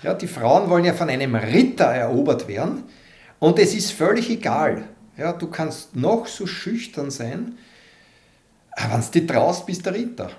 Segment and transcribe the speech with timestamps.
[0.00, 2.84] Ja, die Frauen wollen ja von einem Ritter erobert werden
[3.40, 4.84] und es ist völlig egal.
[5.16, 7.58] Ja, du kannst noch so schüchtern sein,
[8.76, 10.30] wenn du dich traust, bist der Ritter.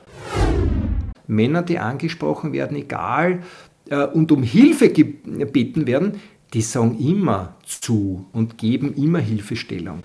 [1.27, 3.43] Männer, die angesprochen werden, egal,
[3.89, 6.21] äh, und um Hilfe gebeten werden,
[6.54, 10.04] die sagen immer zu und geben immer Hilfestellung.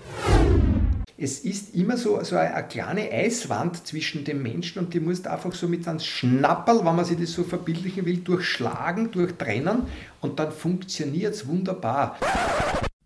[1.17, 5.27] Es ist immer so, so eine, eine kleine Eiswand zwischen dem Menschen und die musst
[5.27, 9.83] einfach so mit einem Schnapperl, wenn man sich das so verbildlichen will, durchschlagen, durchtrennen
[10.19, 12.17] und dann funktioniert es wunderbar.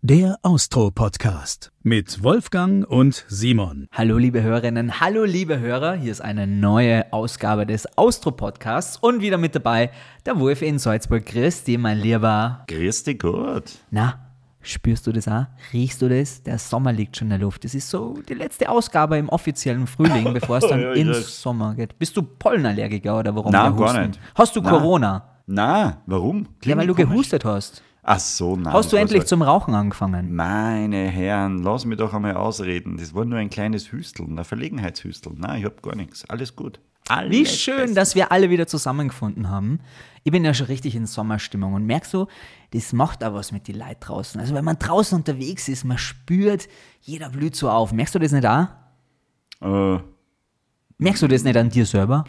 [0.02, 3.86] Der Austro-Podcast mit Wolfgang und Simon.
[3.92, 9.38] Hallo liebe Hörerinnen, hallo liebe Hörer, hier ist eine neue Ausgabe des Austro-Podcasts und wieder
[9.38, 9.92] mit dabei
[10.26, 11.26] der Wolf in Salzburg.
[11.26, 12.66] Dich, mein Lieber.
[12.68, 13.70] Dich gut.
[13.92, 14.29] Na,
[14.62, 15.46] spürst du das auch?
[15.72, 16.42] Riechst du das?
[16.42, 17.64] Der Sommer liegt schon in der Luft.
[17.64, 21.42] Das ist so die letzte Ausgabe im offiziellen Frühling, bevor es dann Ja, ins das-
[21.42, 21.98] Sommer geht.
[21.98, 23.52] Bist du Pollenallergiker oder warum?
[23.52, 24.20] Nein, gar nicht.
[24.34, 24.72] Hast du Nein.
[24.72, 25.24] Corona?
[25.46, 26.38] Na, warum?
[26.42, 27.08] Ja, Klingt weil du komisch.
[27.10, 27.82] gehustet hast.
[28.02, 28.72] Ach so, nein.
[28.72, 30.34] Hast du das endlich zum Rauchen angefangen?
[30.34, 32.96] Meine Herren, lass mich doch einmal ausreden.
[32.96, 35.36] Das war nur ein kleines Hüsteln, ein Verlegenheitshüsteln.
[35.38, 36.24] Nein, ich hab gar nichts.
[36.30, 36.80] Alles gut.
[37.08, 37.94] Alles Wie schön, bestens.
[37.96, 39.80] dass wir alle wieder zusammengefunden haben.
[40.22, 42.26] Ich bin ja schon richtig in Sommerstimmung und merkst du,
[42.72, 44.40] das macht auch was mit die Leuten draußen.
[44.40, 46.68] Also wenn man draußen unterwegs ist, man spürt,
[47.00, 47.92] jeder blüht so auf.
[47.92, 48.66] Merkst du das nicht auch?
[49.62, 49.98] Äh,
[50.98, 52.24] Merkst du das nicht an dir selber?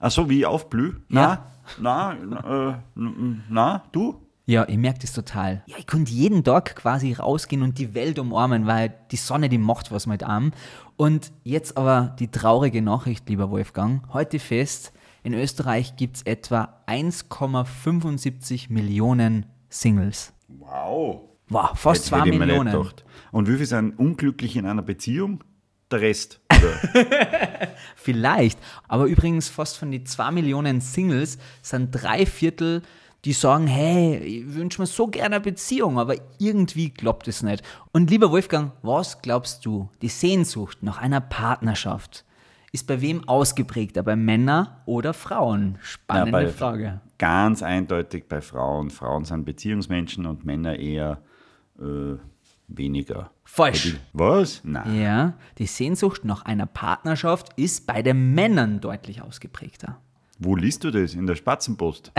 [0.00, 0.94] ach so, wie ich aufblüh?
[1.08, 1.46] Ja.
[1.80, 4.20] Na, na, äh, na, du?
[4.46, 5.62] Ja, ich merke das total.
[5.66, 9.58] Ja, ich konnte jeden Tag quasi rausgehen und die Welt umarmen, weil die Sonne, die
[9.58, 10.52] macht was mit einem.
[10.98, 14.02] Und jetzt aber die traurige Nachricht, lieber Wolfgang.
[14.12, 20.32] Heute fest, in Österreich gibt es etwa 1,75 Millionen Singles.
[20.48, 21.20] Wow.
[21.50, 22.92] Wow, fast Hätte- 2 hätte ich mir nicht Millionen.
[23.30, 25.44] Und wie viele sind unglücklich in einer Beziehung?
[25.92, 26.40] Der Rest.
[27.96, 28.58] Vielleicht.
[28.88, 32.82] Aber übrigens, fast von den 2 Millionen Singles sind drei Viertel,
[33.28, 37.62] die sagen, hey, ich wünsche mir so gerne eine Beziehung, aber irgendwie klappt es nicht.
[37.92, 42.24] Und lieber Wolfgang, was glaubst du, die Sehnsucht nach einer Partnerschaft
[42.72, 45.76] ist bei wem ausgeprägter, bei Männern oder Frauen?
[45.82, 47.02] Spannende bei- Frage.
[47.18, 48.88] Ganz eindeutig bei Frauen.
[48.88, 51.20] Frauen sind Beziehungsmenschen und Männer eher
[51.78, 52.14] äh,
[52.68, 53.30] weniger.
[53.44, 53.98] Falsch.
[54.14, 54.62] Was?
[54.64, 55.02] Nein.
[55.02, 60.00] Ja, die Sehnsucht nach einer Partnerschaft ist bei den Männern deutlich ausgeprägter.
[60.40, 61.14] Wo liest du das?
[61.14, 62.12] In der Spatzenpost?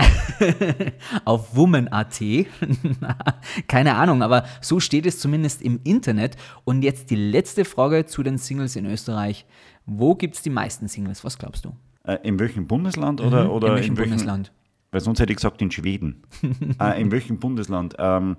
[1.24, 2.20] auf Woman.at.
[3.68, 6.36] Keine Ahnung, aber so steht es zumindest im Internet.
[6.64, 9.46] Und jetzt die letzte Frage zu den Singles in Österreich.
[9.86, 11.24] Wo gibt es die meisten Singles?
[11.24, 11.72] Was glaubst du?
[12.04, 13.76] Äh, in welchem Bundesland oder, oder Mhm.
[13.76, 14.52] in welchem Bundesland?
[14.90, 16.22] Weil sonst hätte ich gesagt in Schweden.
[16.80, 17.94] äh, in welchem Bundesland?
[17.98, 18.36] Ähm,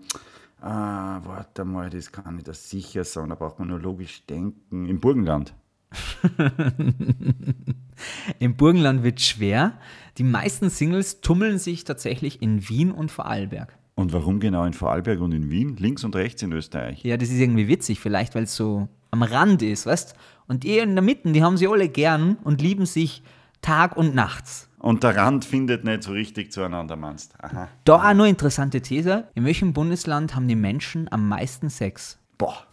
[0.61, 3.29] äh, warte mal, das kann ich das sicher sagen.
[3.29, 4.85] Da braucht man nur logisch denken.
[4.85, 5.55] Im Burgenland.
[8.39, 9.73] Im Burgenland wird schwer.
[10.17, 13.77] Die meisten Singles tummeln sich tatsächlich in Wien und Vorarlberg.
[13.95, 15.75] Und warum genau in Vorarlberg und in Wien?
[15.77, 17.03] Links und rechts in Österreich.
[17.03, 20.15] Ja, das ist irgendwie witzig, vielleicht weil es so am Rand ist, weißt?
[20.47, 23.23] Und die in der Mitte, die haben sie alle gern und lieben sich
[23.61, 24.69] Tag und nachts.
[24.79, 27.67] Und der Rand findet nicht so richtig zueinander, meinst Aha.
[27.85, 29.27] Da auch nur interessante These.
[29.35, 32.17] In welchem Bundesland haben die Menschen am meisten Sex?
[32.39, 32.65] Boah.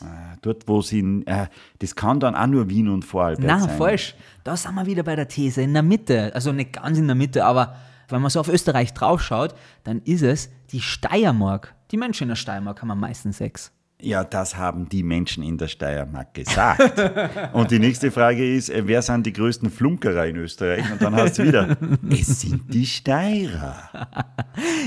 [0.00, 1.46] Äh, Dort, wo sie, äh,
[1.78, 3.76] das kann dann auch nur Wien und Vorarlberg Na, sein.
[3.76, 4.14] falsch.
[4.44, 5.62] Da sind wir wieder bei der These.
[5.62, 6.34] In der Mitte.
[6.34, 7.76] Also nicht ganz in der Mitte, aber
[8.08, 11.74] wenn man so auf Österreich draufschaut, dann ist es die Steiermark.
[11.90, 13.72] Die Menschen in der Steiermark haben am meisten Sex.
[14.02, 16.80] Ja, das haben die Menschen in der Steiermark gesagt.
[17.52, 20.90] Und die nächste Frage ist, äh, wer sind die größten Flunkerer in Österreich?
[20.90, 21.76] Und dann hast du wieder,
[22.10, 23.90] es sind die Steirer.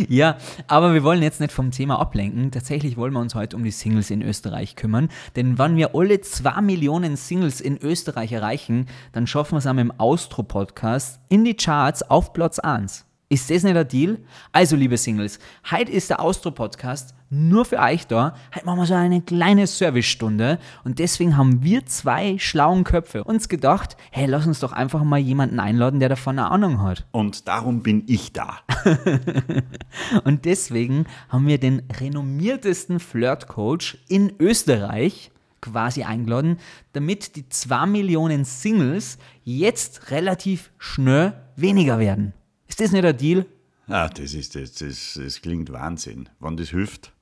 [0.08, 0.38] Ja,
[0.68, 2.52] aber wir wollen jetzt nicht vom Thema ablenken.
[2.52, 5.10] Tatsächlich wollen wir uns heute um die Singles in Österreich kümmern.
[5.36, 9.80] Denn wenn wir alle zwei Millionen Singles in Österreich erreichen, dann schaffen wir es am
[9.80, 13.06] im Austro-Podcast in die Charts auf Platz 1.
[13.30, 14.20] Ist das nicht der Deal?
[14.52, 15.40] Also, liebe Singles,
[15.72, 18.36] heute ist der Austro-Podcast nur für euch da.
[18.54, 23.50] Heute machen wir so eine kleine Servicestunde und deswegen haben wir zwei schlauen Köpfe uns
[23.50, 27.06] gedacht, hey, lass uns doch einfach mal jemanden einladen, der davon eine Ahnung hat.
[27.12, 28.60] Und darum bin ich da.
[30.24, 35.32] Und deswegen haben wir den renommiertesten Flirt-Coach in Österreich
[35.62, 36.58] quasi eingeladen,
[36.92, 42.34] damit die 2 Millionen Singles jetzt relativ schnell weniger werden.
[42.68, 43.46] Ist das nicht der Deal?
[43.88, 46.30] Ah, das ist das, das, das klingt Wahnsinn.
[46.40, 47.13] Wann das hilft.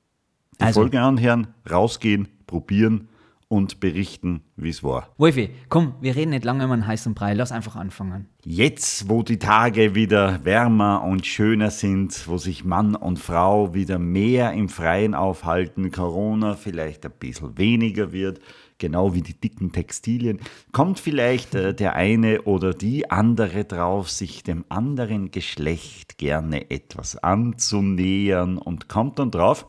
[0.61, 3.07] Die Also- Folge anhören, rausgehen, probieren
[3.47, 5.09] und berichten, wie es war.
[5.17, 8.27] Wolfi, komm, wir reden nicht lange über einen heißen Brei, lass einfach anfangen.
[8.45, 13.99] Jetzt, wo die Tage wieder wärmer und schöner sind, wo sich Mann und Frau wieder
[13.99, 18.39] mehr im Freien aufhalten, Corona vielleicht ein bisschen weniger wird,
[18.77, 20.39] genau wie die dicken Textilien,
[20.71, 27.17] kommt vielleicht äh, der eine oder die andere drauf, sich dem anderen Geschlecht gerne etwas
[27.17, 29.65] anzunähern und kommt dann drauf,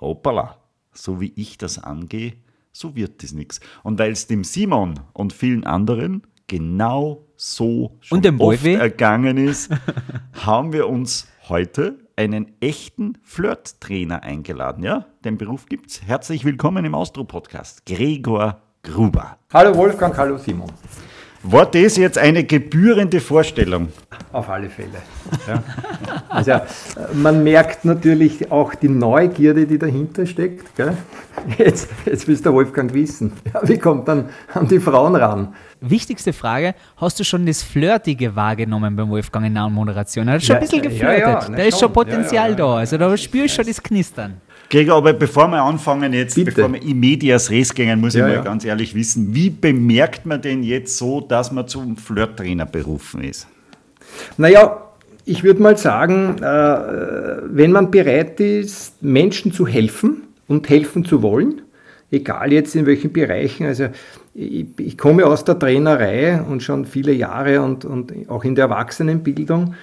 [0.00, 0.56] hoppala,
[0.92, 2.34] so wie ich das angehe,
[2.72, 3.60] so wird das nichts.
[3.82, 8.74] Und weil es dem Simon und vielen anderen genau so schon Und dem oft Wolfi?
[8.74, 9.70] ergangen ist,
[10.32, 14.84] haben wir uns heute einen echten Flirt-Trainer eingeladen.
[14.84, 16.02] Ja, den Beruf gibt's.
[16.02, 19.38] Herzlich willkommen im Austro-Podcast, Gregor Gruber.
[19.52, 20.70] Hallo Wolfgang, hallo Simon.
[21.46, 23.88] War das jetzt eine gebührende Vorstellung?
[24.32, 24.88] Auf alle Fälle.
[25.46, 25.62] Ja.
[26.30, 26.60] Also äh,
[27.12, 30.74] man merkt natürlich auch die Neugierde, die dahinter steckt.
[30.74, 30.96] Gell?
[31.58, 35.54] Jetzt, jetzt will der Wolfgang wissen, ja, wie kommt dann an die Frauen ran?
[35.80, 40.26] Wichtigste Frage, hast du schon das Flirtige wahrgenommen beim Wolfgang in der Moderation?
[40.28, 41.20] Er hat schon Ja, ein bisschen ja, geflirtet.
[41.20, 41.92] ja, na da ist schon.
[41.92, 42.74] Potenzial Ja, ja, ja, da.
[42.76, 44.40] Also da spürst du schon das Knistern.
[44.70, 46.52] Gregor, aber bevor wir anfangen jetzt, Bitte.
[46.52, 48.42] bevor wir in Medias Res gehen, muss Ja, ich mal ja.
[48.42, 53.46] ganz ehrlich wissen, wie bemerkt man denn jetzt so, dass man zum Flirttrainer berufen ist?
[54.36, 54.80] Naja,
[55.24, 61.22] ich würde mal sagen, äh, wenn man bereit ist, Menschen zu helfen und helfen zu
[61.22, 61.62] wollen,
[62.10, 63.88] egal jetzt in welchen Bereichen, also
[64.34, 68.64] ich, ich komme aus der Trainerei und schon viele Jahre und, und auch in der
[68.64, 69.74] Erwachsenenbildung.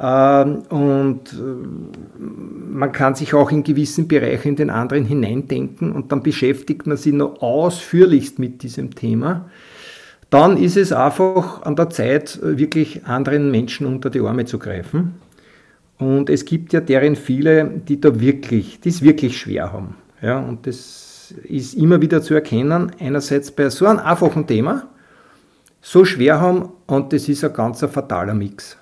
[0.00, 6.10] Ähm, und äh, man kann sich auch in gewissen Bereichen in den anderen hineindenken und
[6.10, 9.50] dann beschäftigt man sich noch ausführlichst mit diesem Thema
[10.30, 15.16] dann ist es einfach an der Zeit, wirklich anderen Menschen unter die Arme zu greifen.
[15.98, 19.96] Und es gibt ja deren viele, die da wirklich, die es wirklich schwer haben.
[20.22, 24.88] Ja, und das ist immer wieder zu erkennen, einerseits bei so einem einfachen Thema,
[25.82, 28.76] so schwer haben und das ist ein ganz ein fataler Mix.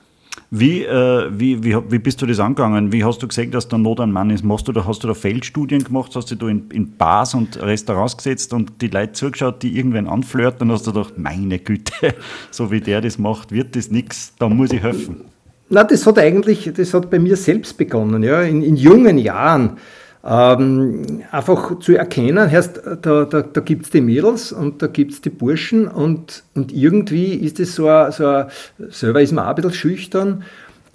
[0.51, 2.91] Wie, äh, wie, wie, wie bist du das angegangen?
[2.91, 4.43] Wie hast du gesehen, dass da Not an Mann ist?
[4.43, 6.17] Machst du hast du da Feldstudien gemacht?
[6.17, 10.09] Hast du da in, in Bars und Restaurants gesetzt und die Leute zugeschaut, die irgendwen
[10.09, 10.61] anflirten?
[10.61, 12.15] Dann hast du gedacht, meine Güte,
[12.51, 15.27] so wie der das macht, wird das nichts, da muss ich helfen.
[15.69, 19.77] Na, das hat eigentlich, das hat bei mir selbst begonnen, ja, in, in jungen Jahren.
[20.25, 25.13] Ähm, einfach zu erkennen, heißt, da, da, da gibt es die Mädels und da gibt
[25.13, 28.47] es die Burschen und, und irgendwie ist es so, ein, so ein,
[28.91, 30.45] selber ist man auch ein bisschen schüchtern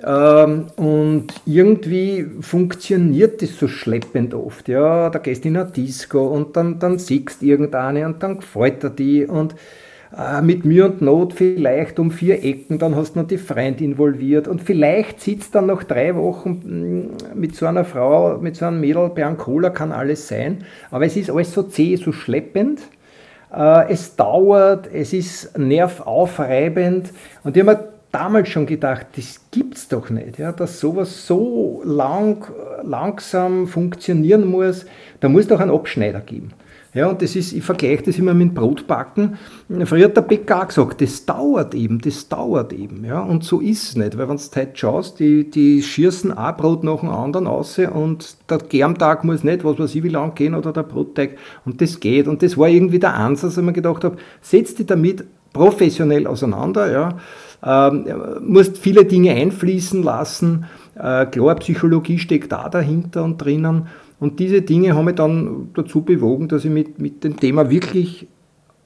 [0.06, 4.68] ähm, und irgendwie funktioniert das so schleppend oft.
[4.68, 8.40] Ja, da gehst du in eine Disco und dann, dann siehst du irgendeine und dann
[8.40, 9.56] gefällt er die und
[10.18, 13.82] äh, mit Mühe und Not vielleicht um vier Ecken, dann hast du noch die Freund
[13.82, 16.62] involviert und vielleicht sitzt dann nach drei Wochen
[17.30, 20.66] mh, mit so einer Frau, mit so einem Mädel bei einem Cola, kann alles sein,
[20.92, 22.82] aber es ist alles so zäh, so schleppend.
[23.54, 27.12] Äh, Es dauert, es ist nervaufreibend
[27.44, 31.82] und ich habe mir damals schon gedacht, das gibt's doch nicht, ja, dass sowas so
[31.86, 32.46] lang,
[32.84, 34.86] langsam funktionieren muss,
[35.20, 36.52] da muss doch einen Abschneider geben.
[36.94, 39.36] Ja, und das ist, ich vergleiche das immer mit Brotbacken.
[39.86, 43.04] Früher hat der Bäcker auch gesagt, das dauert eben, das dauert eben.
[43.04, 46.56] Ja, und so ist es nicht, weil wenn du heute schaust, die, die schießen ein
[46.56, 50.36] Brot nach dem anderen aus und der Germtag muss nicht, was weiß ich, wie lang
[50.36, 52.28] gehen oder der Brotteig und das geht.
[52.28, 56.92] Und das war irgendwie der Ansatz, ich mir gedacht habe, setz dich damit professionell auseinander,
[56.92, 57.18] ja,
[57.66, 58.06] ähm,
[58.42, 63.88] musst viele Dinge einfließen lassen, äh, klar, Psychologie steckt da dahinter und drinnen.
[64.24, 67.70] Und diese Dinge haben mich dann dazu bewogen, dass ich mich mit, mit dem Thema
[67.70, 68.26] wirklich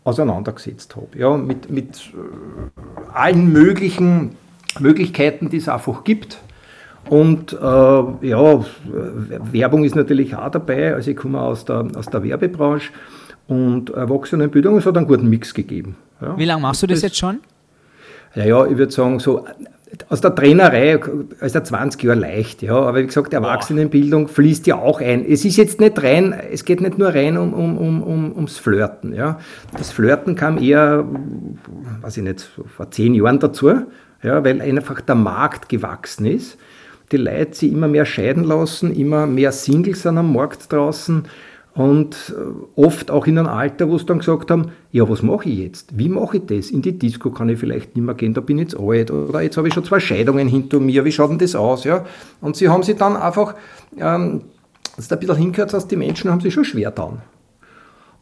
[0.03, 1.09] auseinandergesetzt habe.
[1.15, 4.31] Ja, mit, mit äh, allen möglichen
[4.79, 6.39] Möglichkeiten, die es einfach gibt.
[7.07, 8.65] Und äh, ja,
[9.51, 10.95] Werbung ist natürlich auch dabei.
[10.95, 12.91] Also ich komme aus der, aus der Werbebranche
[13.47, 14.75] und Erwachsenenbildung.
[14.79, 15.97] Es hat einen guten Mix gegeben.
[16.19, 16.35] Ja.
[16.35, 17.41] Wie lange machst du das jetzt schon?
[18.33, 19.45] Ja, ja, ich würde sagen, so
[20.09, 20.99] aus der Trainerei,
[21.39, 25.25] also 20 Jahre leicht, ja, aber wie gesagt, Erwachsenenbildung fließt ja auch ein.
[25.25, 28.57] Es ist jetzt nicht rein, es geht nicht nur rein um, um, um, um, ums
[28.57, 29.39] Flirten, ja.
[29.77, 31.05] Das Flirten kam eher,
[32.01, 33.69] weiß ich nicht, vor zehn Jahren dazu,
[34.23, 36.57] ja, weil einfach der Markt gewachsen ist.
[37.11, 41.23] Die Leute sich immer mehr scheiden lassen, immer mehr Singles sind am Markt draußen
[41.77, 42.35] und
[42.75, 45.97] oft auch in einem Alter, wo sie dann gesagt haben, ja, was mache ich jetzt?
[45.97, 46.71] Wie mache ich das?
[46.71, 49.41] In die Disco kann ich vielleicht nicht mehr gehen, da bin ich jetzt alt oder
[49.41, 51.83] jetzt habe ich schon zwei Scheidungen hinter mir, wie schaut denn das aus?
[51.83, 52.03] Ja?
[52.41, 53.53] Und sie haben sich dann einfach,
[53.95, 54.41] ähm,
[54.95, 57.21] dass da ein bisschen hingehört, dass die Menschen haben sich schon schwer getan.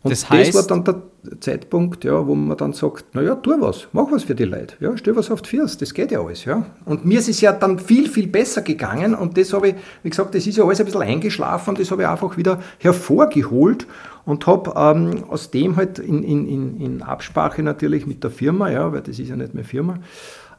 [0.05, 3.87] Und Das heißt- war dann der Zeitpunkt, ja, wo man dann sagt, naja, tu was,
[3.91, 6.45] mach was für die Leute, ja, stell was auf die Füße, das geht ja alles,
[6.45, 6.63] ja.
[6.85, 10.11] Und mir ist es ja dann viel, viel besser gegangen und das habe ich, wie
[10.11, 13.87] gesagt, das ist ja alles ein bisschen eingeschlafen und das habe ich einfach wieder hervorgeholt
[14.25, 18.69] und habe ähm, aus dem halt in, in, in, in Absprache natürlich mit der Firma,
[18.69, 19.95] ja, weil das ist ja nicht mehr Firma,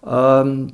[0.05, 0.69] ähm,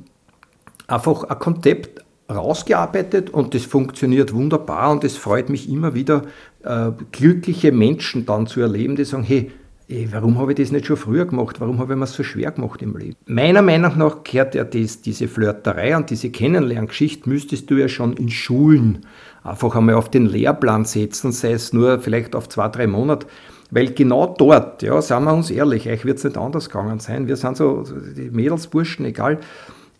[0.87, 6.23] einfach ein Konzept rausgearbeitet und das funktioniert wunderbar und es freut mich immer wieder,
[6.63, 9.51] äh, glückliche Menschen dann zu erleben, die sagen, hey,
[9.89, 11.59] ey, warum habe ich das nicht schon früher gemacht?
[11.59, 13.15] Warum habe ich mir so schwer gemacht im Leben?
[13.25, 18.13] Meiner Meinung nach gehört ja das, diese Flirterei und diese Kennenlerngeschichte müsstest du ja schon
[18.13, 19.05] in Schulen
[19.43, 23.27] einfach einmal auf den Lehrplan setzen, sei es nur vielleicht auf zwei, drei Monate.
[23.71, 27.27] Weil genau dort, ja, sagen wir uns ehrlich, euch wird es nicht anders gegangen sein.
[27.27, 27.83] Wir sind so,
[28.15, 29.39] die Mädels, Burschen, egal,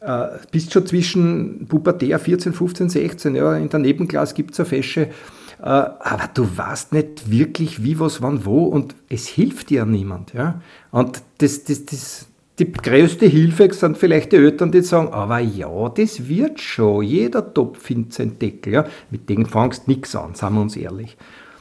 [0.03, 4.67] äh, bist schon zwischen Pubertär 14, 15, 16, ja, in der Nebenklasse gibt es eine
[4.67, 9.85] Fesche, äh, aber du weißt nicht wirklich, wie, was, wann, wo und es hilft dir
[9.85, 10.33] niemand.
[10.33, 10.61] Ja?
[10.91, 12.27] Und das, das, das,
[12.59, 17.53] die größte Hilfe sind vielleicht die Eltern, die sagen, aber ja, das wird schon, jeder
[17.53, 18.73] Topf findet seinen Deckel.
[18.73, 18.85] Ja?
[19.09, 21.17] Mit denen fangst nichts an, sagen wir uns ehrlich.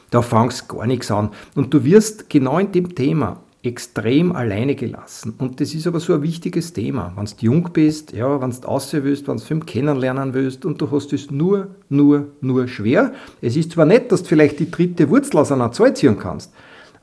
[0.09, 1.29] Da fangst gar nichts an.
[1.55, 5.35] Und du wirst genau in dem Thema extrem alleine gelassen.
[5.37, 7.13] Und das ist aber so ein wichtiges Thema.
[7.15, 10.81] Wenn du jung bist, ja, wenn du aussehen willst, wenn du Film kennenlernen willst und
[10.81, 13.13] du hast es nur, nur, nur schwer.
[13.41, 16.51] Es ist zwar nett, dass du vielleicht die dritte Wurzel aus einer Zahl ziehen kannst,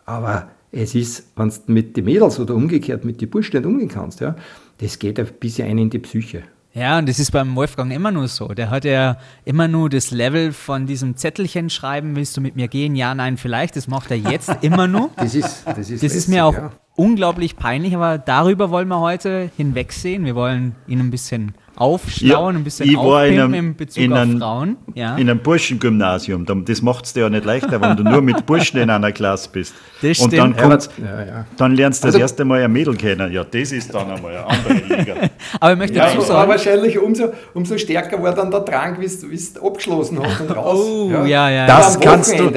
[0.04, 3.88] aber es ist, wenn du mit den Mädels oder umgekehrt mit den Burschen nicht umgehen
[3.88, 4.36] kannst, ja,
[4.78, 6.42] das geht ein bisschen ein in die Psyche.
[6.72, 8.48] Ja, und das ist beim Wolfgang immer nur so.
[8.48, 12.68] Der hat ja immer nur das Level von diesem Zettelchen schreiben, willst du mit mir
[12.68, 12.94] gehen?
[12.94, 13.74] Ja, nein, vielleicht.
[13.74, 15.10] Das macht er jetzt immer nur.
[15.16, 16.70] Das ist, das ist, das ist mir auch ja.
[16.94, 20.24] unglaublich peinlich, aber darüber wollen wir heute hinwegsehen.
[20.24, 24.38] Wir wollen ihn ein bisschen aufschlauen, ja, ein bisschen aufpimpen in Bezug in auf ein,
[24.38, 24.76] Frauen.
[24.94, 25.16] Ja.
[25.16, 26.44] In einem Burschengymnasium.
[26.66, 29.48] Das macht es dir ja nicht leichter, wenn du nur mit Burschen in einer Klasse
[29.50, 29.74] bist.
[30.02, 31.44] Das und dann, kommt, ja, ja.
[31.58, 33.30] dann lernst du also, das erste Mal ein Mädel kennen.
[33.32, 35.14] Ja, das ist dann einmal eine andere Liga.
[35.60, 36.48] aber ich möchte ja, dazu sagen...
[36.48, 40.78] wahrscheinlich umso, umso stärker war dann der Drang, wie du es abgeschlossen hast und raus.
[40.80, 41.66] Oh, ja, ja.
[41.66, 42.50] Das kannst du...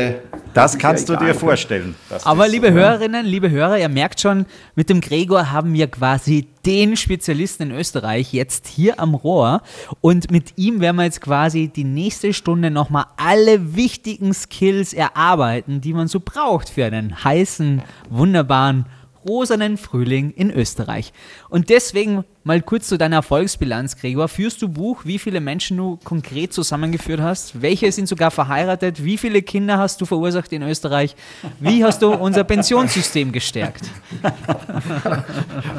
[0.53, 1.95] Das kannst du dir vorstellen.
[2.24, 4.45] Aber liebe so, Hörerinnen, liebe Hörer, ihr merkt schon,
[4.75, 9.62] mit dem Gregor haben wir quasi den Spezialisten in Österreich jetzt hier am Rohr.
[10.01, 15.81] Und mit ihm werden wir jetzt quasi die nächste Stunde nochmal alle wichtigen Skills erarbeiten,
[15.81, 18.86] die man so braucht für einen heißen, wunderbaren
[19.27, 21.13] rosanen Frühling in Österreich.
[21.50, 24.28] Und deswegen mal kurz zu deiner Erfolgsbilanz, Gregor.
[24.28, 27.62] Führst du Buch, wie viele Menschen du konkret zusammengeführt hast?
[27.62, 29.04] Welche sind sogar verheiratet?
[29.04, 31.16] Wie viele Kinder hast du verursacht in Österreich?
[31.60, 33.90] Wie hast du unser Pensionssystem gestärkt?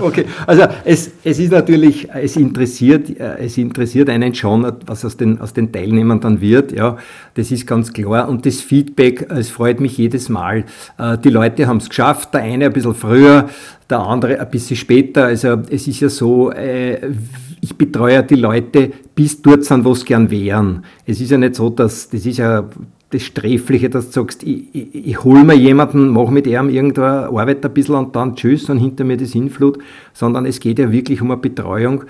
[0.00, 5.40] Okay, also es, es ist natürlich, es interessiert, es interessiert einen schon, was aus den,
[5.40, 6.72] aus den Teilnehmern dann wird.
[6.72, 6.96] Ja,
[7.34, 8.28] das ist ganz klar.
[8.28, 10.64] Und das Feedback, es freut mich jedes Mal.
[10.98, 13.48] Äh, die Leute haben es geschafft, der eine ein bisschen früher,
[13.90, 15.24] der andere ein bisschen später.
[15.24, 17.12] Also es ist ja so, äh,
[17.60, 20.84] ich betreue die Leute bis dort sind, wo sie gern wären.
[21.06, 22.68] Es ist ja nicht so, dass, das ist ja
[23.10, 27.28] das Sträfliche, dass du sagst, ich, ich, ich hole mir jemanden, mache mit ihm irgendeine
[27.28, 29.78] Arbeit ein bisschen und dann tschüss und hinter mir das Influt,
[30.12, 32.04] sondern es geht ja wirklich um eine Betreuung.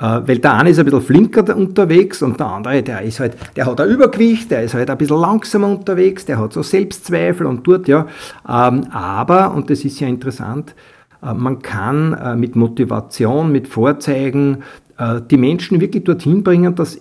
[0.00, 3.36] Äh, weil der eine ist ein bisschen flinker unterwegs und der andere, der ist halt,
[3.56, 7.46] der hat ein Übergewicht, der ist halt ein bisschen langsamer unterwegs, der hat so Selbstzweifel
[7.46, 8.06] und tut, ja.
[8.48, 10.74] Ähm, aber, und das ist ja interessant,
[11.32, 14.58] man kann äh, mit Motivation, mit Vorzeigen
[14.98, 17.00] äh, die Menschen wirklich dorthin bringen, dass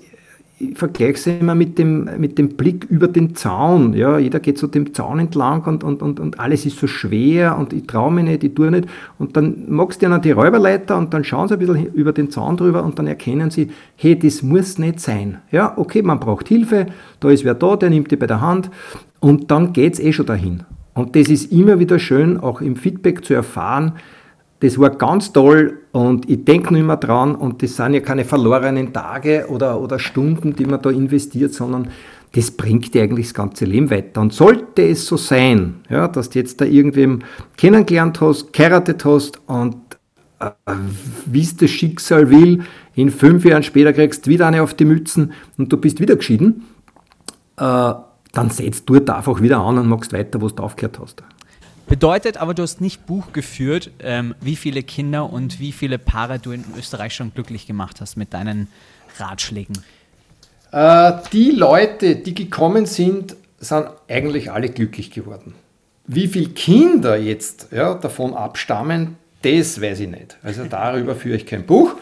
[0.59, 3.93] ich vergleiche es immer mit dem, mit dem Blick über den Zaun.
[3.93, 7.57] Ja, jeder geht so dem Zaun entlang und, und, und, und alles ist so schwer
[7.57, 8.87] und ich traue mich nicht, ich tue nicht.
[9.17, 12.29] Und dann magst du ihnen die Räuberleiter und dann schauen sie ein bisschen über den
[12.29, 15.39] Zaun drüber und dann erkennen sie, hey, das muss nicht sein.
[15.51, 16.87] Ja, okay, man braucht Hilfe,
[17.19, 18.69] da ist wer da, der nimmt die bei der Hand
[19.19, 20.63] und dann geht es eh schon dahin.
[20.93, 23.93] Und das ist immer wieder schön, auch im Feedback zu erfahren,
[24.63, 28.23] das war ganz toll und ich denke nicht mehr dran und das sind ja keine
[28.23, 31.89] verlorenen Tage oder, oder Stunden, die man da investiert, sondern
[32.31, 34.21] das bringt dir eigentlich das ganze Leben weiter.
[34.21, 37.19] Und sollte es so sein, ja, dass du jetzt da irgendwem
[37.57, 39.75] kennengelernt hast, geheiratet hast und
[40.39, 40.51] äh,
[41.25, 42.63] wie es das Schicksal will,
[42.95, 46.15] in fünf Jahren später kriegst du wieder eine auf die Mützen und du bist wieder
[46.15, 46.63] geschieden,
[47.57, 47.93] äh,
[48.33, 51.23] dann setzt du einfach wieder an und machst weiter, wo du aufgehört hast.
[51.87, 56.39] Bedeutet aber, du hast nicht Buch geführt, ähm, wie viele Kinder und wie viele Paare
[56.39, 58.67] du in Österreich schon glücklich gemacht hast mit deinen
[59.19, 59.77] Ratschlägen.
[60.71, 65.53] Äh, die Leute, die gekommen sind, sind eigentlich alle glücklich geworden.
[66.07, 70.37] Wie viele Kinder jetzt ja, davon abstammen, das weiß ich nicht.
[70.41, 71.95] Also darüber führe ich kein Buch.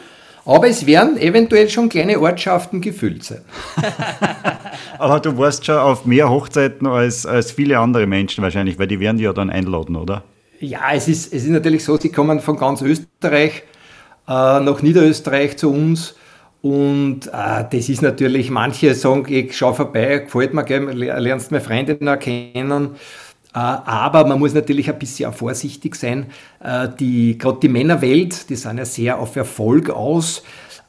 [0.45, 3.41] Aber es werden eventuell schon kleine Ortschaften gefüllt sein.
[4.97, 8.99] Aber du warst schon auf mehr Hochzeiten als, als viele andere Menschen wahrscheinlich, weil die
[8.99, 10.23] werden die ja dann einladen, oder?
[10.59, 13.63] Ja, es ist, es ist natürlich so, sie kommen von ganz Österreich
[14.27, 16.15] äh, nach Niederösterreich zu uns.
[16.61, 21.63] Und äh, das ist natürlich, manche sagen, ich schau vorbei, gefällt mir, gell, lernst meine
[21.63, 22.91] Freundin erkennen.
[23.53, 26.27] Äh, aber man muss natürlich ein bisschen vorsichtig sein.
[26.63, 30.43] Äh, die, Gerade die Männerwelt, die sind ja sehr auf Erfolg aus.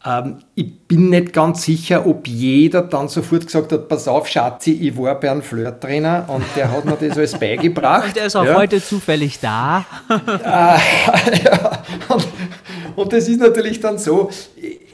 [0.04, 4.72] Ähm, ich bin nicht ganz sicher, ob jeder dann sofort gesagt hat, pass auf, Schatzi,
[4.72, 8.06] ich war bei einem Flirt-Trainer und der hat mir das alles beigebracht.
[8.08, 8.56] Und der ist auch ja.
[8.56, 9.84] heute zufällig da.
[10.08, 10.18] äh,
[11.44, 11.82] ja.
[12.08, 12.28] und,
[12.96, 14.30] und das ist natürlich dann so,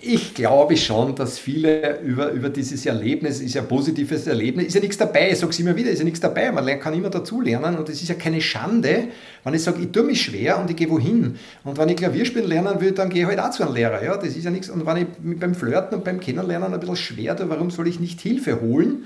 [0.08, 4.74] ich glaube schon, dass viele über, über dieses Erlebnis, ist ja ein positives Erlebnis, ist
[4.74, 7.10] ja nichts dabei, ich sage es immer wieder, ist ja nichts dabei, man kann immer
[7.10, 9.08] dazu lernen und es ist ja keine Schande,
[9.44, 11.36] wenn ich sage, ich tue mich schwer und ich gehe wohin.
[11.62, 14.16] Und wenn ich Klavierspielen lernen will, dann gehe ich halt auch zu einem Lehrer, ja,
[14.16, 14.70] das ist ja nichts.
[14.70, 18.00] Und wenn ich beim Flirten und beim Kennenlernen ein bisschen schwer tue, warum soll ich
[18.00, 19.04] nicht Hilfe holen?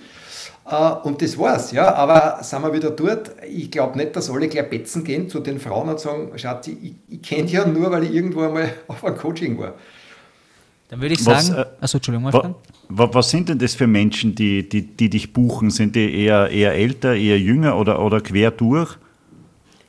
[0.71, 1.92] Äh, und das war's, ja.
[1.94, 3.32] Aber sind wir wieder dort?
[3.49, 6.94] Ich glaube nicht, dass alle gleich betzen gehen zu den Frauen und sagen, Schatzi, ich,
[7.09, 9.75] ich kenne dich ja nur, weil ich irgendwo einmal auf einem Coaching war.
[10.92, 12.54] Dann würde ich was, sagen, äh, achso, Entschuldigung, Wolfgang.
[12.90, 15.70] Was, was sind denn das für Menschen, die, die, die dich buchen?
[15.70, 18.99] Sind die eher, eher älter, eher jünger oder, oder quer durch?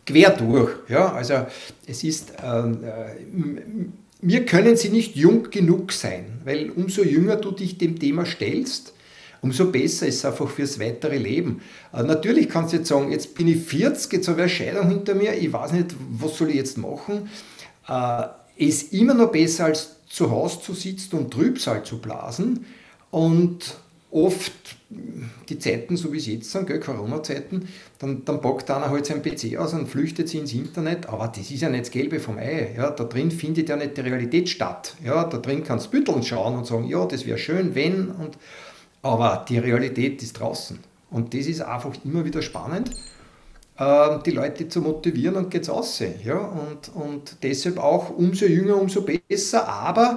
[0.05, 1.11] Quer durch, ja.
[1.11, 1.45] Also
[1.85, 3.85] es ist, ähm, äh,
[4.21, 8.93] mir können sie nicht jung genug sein, weil umso jünger du dich dem Thema stellst,
[9.41, 11.59] umso besser ist es einfach fürs weitere Leben.
[11.91, 14.87] Äh, natürlich kannst du jetzt sagen, jetzt bin ich 40, jetzt habe ich eine Scheidung
[14.87, 17.27] hinter mir, ich weiß nicht, was soll ich jetzt machen.
[17.89, 18.23] Äh,
[18.55, 22.67] ist immer noch besser als zu Hause zu sitzen und Trübsal zu blasen.
[23.09, 23.77] Und
[24.11, 24.53] oft,
[25.49, 27.67] die Zeiten, so wie es jetzt sind, Corona-Zeiten,
[27.97, 31.07] dann, dann packt einer halt seinen PC aus und flüchtet sie ins Internet.
[31.09, 32.75] Aber das ist ja nicht das Gelbe vom Ei.
[32.77, 34.95] Ja, da drin findet ja nicht die Realität statt.
[35.03, 38.09] Ja, da drin kannst du bütteln schauen und sagen, ja, das wäre schön, wenn.
[38.09, 38.37] Und,
[39.01, 40.77] aber die Realität ist draußen.
[41.09, 42.91] Und das ist einfach immer wieder spannend.
[43.79, 46.01] Ähm, die Leute zu motivieren und geht's aus.
[46.23, 46.37] Ja?
[46.37, 49.67] Und, und deshalb auch umso jünger, umso besser.
[49.67, 50.15] Aber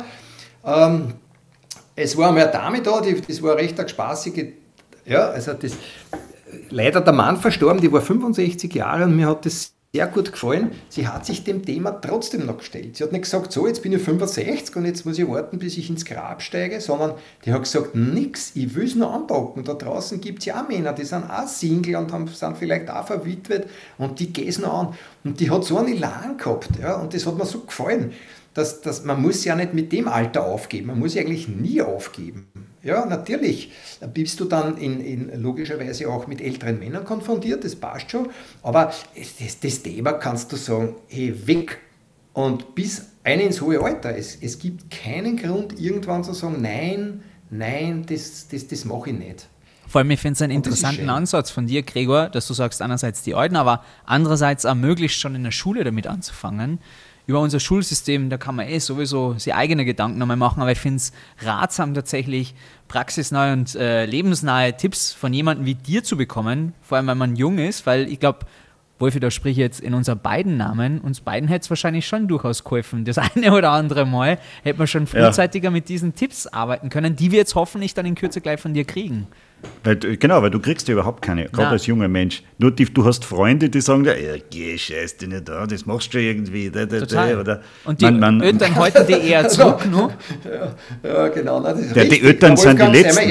[0.65, 1.15] ähm,
[1.95, 4.53] es war einmal eine Dame da, die, das war recht eine spaßige,
[5.07, 5.73] ja, also das,
[6.69, 10.73] leider der Mann verstorben, die war 65 Jahre und mir hat das sehr gut gefallen.
[10.91, 12.97] Sie hat sich dem Thema trotzdem noch gestellt.
[12.97, 15.79] Sie hat nicht gesagt, so, jetzt bin ich 65 und jetzt muss ich warten, bis
[15.79, 17.15] ich ins Grab steige, sondern
[17.45, 19.65] die hat gesagt, nix, ich will es nur anpacken.
[19.65, 22.91] Da draußen gibt es ja auch Männer, die sind auch Single und haben, sind vielleicht
[22.91, 24.95] auch verwitwet und die gehen es noch an.
[25.25, 28.13] Und die hat so einen Elan gehabt ja, und das hat mir so gefallen.
[28.57, 31.83] Dass, dass man muss ja nicht mit dem Alter aufgeben, man muss ja eigentlich nie
[31.83, 32.47] aufgeben.
[32.83, 33.71] Ja, natürlich
[34.15, 38.31] bist du dann in, in, logischerweise auch mit älteren Männern konfrontiert, das passt schon,
[38.63, 41.81] aber das, das Thema kannst du sagen, hey, weg
[42.33, 44.17] und bis ein ins hohe Alter.
[44.17, 49.19] Es, es gibt keinen Grund, irgendwann zu sagen, nein, nein, das, das, das mache ich
[49.19, 49.49] nicht.
[49.87, 53.21] Vor allem, ich finde es einen interessanten Ansatz von dir, Gregor, dass du sagst, einerseits
[53.21, 56.79] die Alten, aber andererseits auch möglichst schon in der Schule damit anzufangen
[57.27, 60.79] über unser Schulsystem, da kann man eh sowieso sich eigene Gedanken nochmal machen, aber ich
[60.79, 62.55] finde es ratsam, tatsächlich
[62.89, 67.37] praxisnahe und äh, lebensnahe Tipps von jemandem wie dir zu bekommen, vor allem wenn man
[67.37, 68.47] jung ist, weil ich glaube,
[68.99, 71.01] Wolfi, da spreche ich jetzt in unseren beiden Namen.
[71.01, 73.05] Uns beiden hätte es wahrscheinlich schon durchaus geholfen.
[73.05, 75.71] Das eine oder andere Mal hätte man schon frühzeitiger ja.
[75.71, 78.85] mit diesen Tipps arbeiten können, die wir jetzt hoffentlich dann in Kürze gleich von dir
[78.85, 79.27] kriegen.
[79.85, 82.43] Weil, genau, weil du kriegst ja überhaupt keine, gerade als junger Mensch.
[82.59, 84.15] Nur die, du hast Freunde, die sagen, ja,
[84.51, 86.71] geh, scheiß dich nicht an, das machst du irgendwie.
[86.71, 90.09] Da, da, da, oder Und die man, man, Eltern halten die eher zurück, ne?
[90.45, 91.61] Ja, ja, genau.
[91.61, 93.31] Nein, ja, die Eltern sind die Letzten.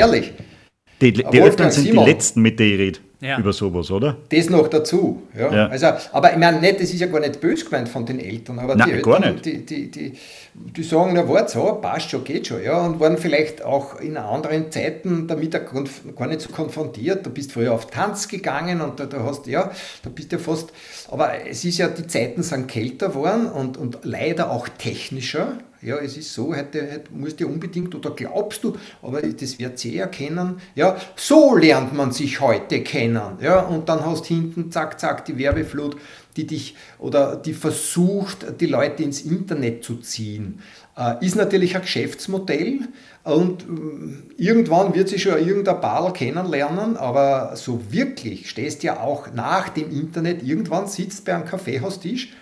[1.01, 2.05] Die, die Eltern sind Simon.
[2.05, 3.39] die Letzten, mit denen ich rede ja.
[3.39, 4.17] über sowas, oder?
[4.29, 5.23] Das noch dazu.
[5.37, 5.53] Ja.
[5.53, 5.67] ja.
[5.67, 8.59] Also, aber ich meine, nicht, das ist ja gar nicht böse gemeint von den Eltern,
[8.59, 10.13] aber Nein, die Eltern, die, die, die,
[10.53, 14.17] die sagen, na warte so, passt schon, geht schon, ja, und waren vielleicht auch in
[14.17, 17.25] anderen Zeiten damit gar nicht so konfrontiert.
[17.25, 19.71] Du bist früher auf Tanz gegangen und da, da hast, ja,
[20.03, 20.71] da bist du ja fast,
[21.09, 25.57] aber es ist ja, die Zeiten sind kälter geworden und, und leider auch technischer.
[25.85, 29.77] Ja, es ist so, heute, heute musst du unbedingt oder glaubst du, aber das wird
[29.77, 30.55] sie erkennen.
[30.73, 33.37] Ja, so lernt man sich heute kennen.
[33.39, 35.95] Ja, und dann hast hinten zack, zack die Werbeflut,
[36.37, 40.59] die dich oder die versucht, die Leute ins Internet zu ziehen.
[40.97, 42.79] Äh, ist natürlich ein Geschäftsmodell
[43.23, 49.31] und äh, irgendwann wird sie schon irgendein Paar kennenlernen, aber so wirklich stehst ja auch
[49.35, 52.33] nach dem Internet, irgendwann sitzt bei einem Kaffeehaustisch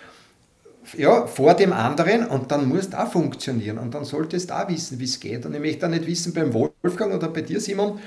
[0.96, 4.68] ja, vor dem anderen und dann musst du auch funktionieren und dann solltest du auch
[4.68, 5.46] wissen, wie es geht.
[5.46, 7.98] Und ich möchte auch nicht wissen beim Wolfgang oder bei dir, Simon,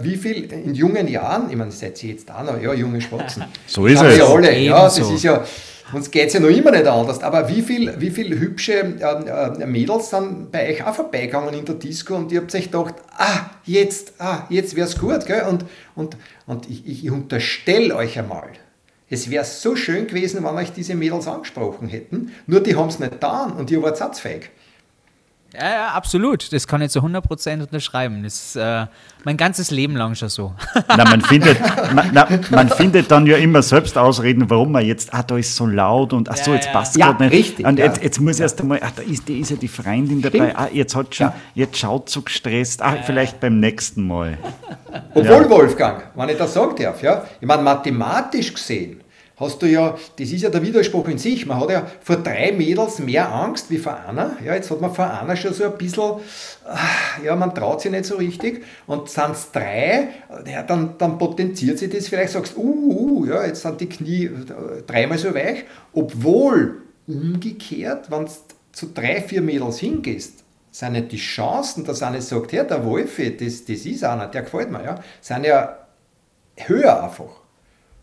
[0.00, 3.44] wie viel in jungen Jahren, ich meine, seid ihr jetzt auch noch, ja, junge Spatzen.
[3.66, 4.18] So ist es.
[4.18, 5.44] Ja, alle, ja, das ist ja,
[5.92, 9.62] uns geht es ja noch immer nicht anders, aber wie viel, wie viel hübsche äh,
[9.62, 12.94] äh, Mädels sind bei euch auch vorbeigegangen in der Disco und ihr habt euch gedacht,
[13.16, 15.44] ah, jetzt, ah, jetzt wäre es gut, gell?
[15.48, 18.50] Und, und, und ich, ich unterstelle euch einmal,
[19.10, 22.98] es wäre so schön gewesen, wenn euch diese Mädels angesprochen hätten, nur die haben es
[22.98, 24.50] nicht getan und ihr wart satzfähig.
[25.52, 26.52] Ja, ja, absolut.
[26.52, 28.22] Das kann ich zu 100% unterschreiben.
[28.22, 28.86] Das ist äh,
[29.24, 30.54] mein ganzes Leben lang schon so.
[30.88, 31.58] Na, man, findet,
[31.92, 35.56] man, na, man findet dann ja immer selbst Ausreden, warum man jetzt, ah, da ist
[35.56, 36.72] so laut und ach so, Ja, jetzt ja.
[36.72, 37.32] passt Ja, gerade nicht.
[37.32, 37.86] richtig, Und ja.
[37.86, 40.38] jetzt, jetzt muss ich erst einmal, ah, da ist, da ist ja die Freundin dabei,
[40.38, 40.56] Stimmt.
[40.56, 41.34] ah, jetzt hat schon, Ja.
[41.56, 44.38] jetzt schaut so gestresst, ah, vielleicht beim nächsten Mal.
[45.14, 48.99] Obwohl, Wolfgang, wenn ich das sagen darf, ja, ich meine, mathematisch gesehen
[49.40, 52.52] hast du ja, das ist ja der Widerspruch in sich, man hat ja vor drei
[52.52, 55.78] Mädels mehr Angst wie vor einer, ja, jetzt hat man vor einer schon so ein
[55.78, 56.20] bisschen,
[56.66, 56.78] ah,
[57.24, 58.62] ja, man traut sich nicht so richtig.
[58.86, 60.08] Und sind es drei,
[60.46, 63.88] ja, dann, dann potenziert sich das, vielleicht sagst du, uh, uh, ja, jetzt sind die
[63.88, 68.32] Knie äh, dreimal so weich, obwohl umgekehrt, wenn du
[68.72, 73.36] zu drei, vier Mädels hingehst, sind nicht die Chancen, dass einer sagt, ja, der Wolfi,
[73.36, 75.78] das, das ist einer, der gefällt mir, ja, sind ja
[76.56, 77.39] höher einfach.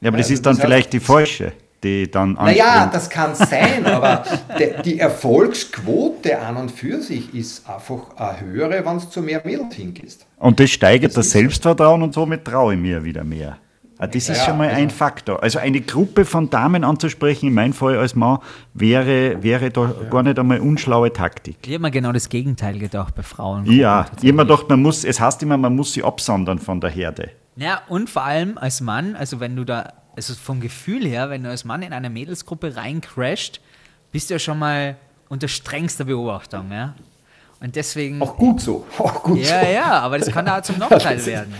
[0.01, 3.09] Ja, aber das Also ist dann das heißt- vielleicht die falsche, die dann Naja, das
[3.09, 4.23] kann sein, aber
[4.59, 9.41] de, die Erfolgsquote an und für sich ist einfach eine höhere, wenn du zu mehr
[9.43, 10.25] Mädels hingehst.
[10.37, 13.57] Und das steigert das, ist- Selbstvertrauen und somit traue ich mir wieder mehr.
[13.99, 15.41] Ah, Das ist Ja, schon mal ein also- Faktor.
[15.41, 18.39] Also eine Gruppe von Damen anzusprechen, in meinem Fall als Mann,
[18.73, 21.57] wäre, wäre da gar nicht einmal unschlaue Taktik.
[21.65, 23.65] Ich habe mir genau das Gegenteil gedacht bei Frauen.
[23.65, 26.79] Ja, ich hab immer gedacht, man muss, es heißt immer, man muss sie absondern von
[26.79, 27.31] der Herde.
[27.55, 31.43] Ja, und vor allem als Mann, also wenn du da, also vom Gefühl her, wenn
[31.43, 33.61] du als Mann in eine Mädelsgruppe reincrasht,
[34.11, 34.95] bist du ja schon mal
[35.29, 36.93] unter strengster Beobachtung, ja.
[37.59, 38.21] Und deswegen.
[38.21, 38.85] Auch gut so.
[38.97, 39.71] Auch gut ja, so.
[39.71, 41.53] ja, aber das kann da zum Nachteil werden.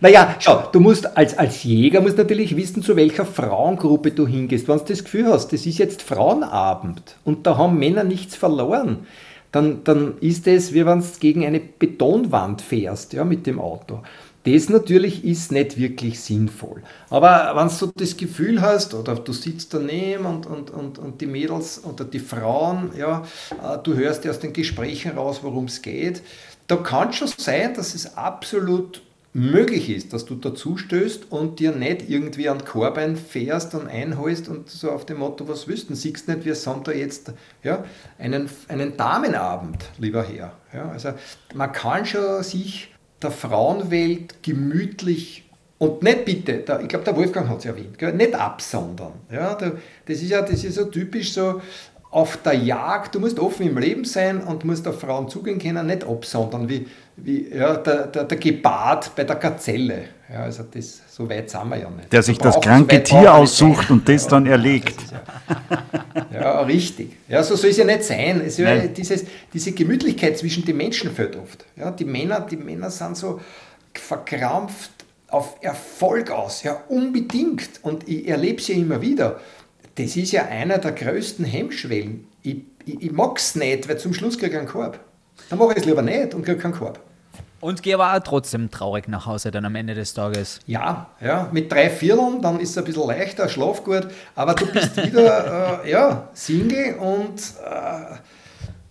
[0.00, 4.68] Naja, schau, du musst als, als Jäger musst natürlich wissen, zu welcher Frauengruppe du hingehst.
[4.68, 9.06] Wenn du das Gefühl hast, das ist jetzt Frauenabend und da haben Männer nichts verloren,
[9.52, 14.02] dann, dann ist es, wie wenn du gegen eine Betonwand fährst ja, mit dem Auto.
[14.46, 16.80] Das natürlich ist nicht wirklich sinnvoll.
[17.10, 21.26] Aber wenn du das Gefühl hast, oder du sitzt daneben und, und, und, und die
[21.26, 26.22] Mädels oder die Frauen, ja, äh, du hörst aus den Gesprächen raus, worum es geht,
[26.68, 31.72] da kann schon sein, dass es absolut möglich ist, dass du dazu stößt und dir
[31.72, 35.74] nicht irgendwie an Korbein fährst und einholst und so auf dem Motto, was du?
[35.74, 37.32] Siehst nicht, wir haben da jetzt
[37.62, 37.84] ja,
[38.18, 40.52] einen, einen Damenabend, lieber Herr.
[40.72, 41.10] Ja, also
[41.52, 42.95] man kann schon sich
[43.26, 45.44] der Frauenwelt gemütlich
[45.78, 49.12] und nicht bitte, der, ich glaube, der Wolfgang hat es erwähnt, gell, nicht absondern.
[49.30, 49.72] Ja, da,
[50.06, 51.60] das ist ja das ist so typisch so
[52.10, 55.86] auf der Jagd, du musst offen im Leben sein und musst auf Frauen zugehen können,
[55.86, 56.86] nicht absondern, wie,
[57.16, 60.08] wie ja, der, der, der Gepard bei der Gazelle.
[60.30, 62.12] Ja, also das, so weit sind wir ja nicht.
[62.12, 64.96] Der sich das kranke so Tier aussucht und das dann erlegt.
[66.32, 67.16] Ja, richtig.
[67.28, 68.42] Ja, so soll es ja nicht sein.
[68.44, 71.64] Es ja dieses, diese Gemütlichkeit zwischen den Menschen fehlt oft.
[71.76, 73.40] Ja, die, Männer, die Männer sind so
[73.94, 74.90] verkrampft
[75.28, 77.70] auf Erfolg aus, ja, unbedingt.
[77.82, 79.40] Und ich erlebe es ja immer wieder.
[79.94, 82.26] Das ist ja einer der größten Hemmschwellen.
[82.42, 85.00] Ich, ich, ich mag es nicht, weil zum Schluss kriege ich einen Korb.
[85.48, 87.00] Dann mache ich es lieber nicht und kriege keinen Korb.
[87.60, 90.60] Und gehe aber auch trotzdem traurig nach Hause dann am Ende des Tages.
[90.66, 94.66] Ja, ja, mit drei Vierteln, dann ist es ein bisschen leichter, schlaf gut, aber du
[94.66, 98.16] bist wieder äh, ja, Single und äh,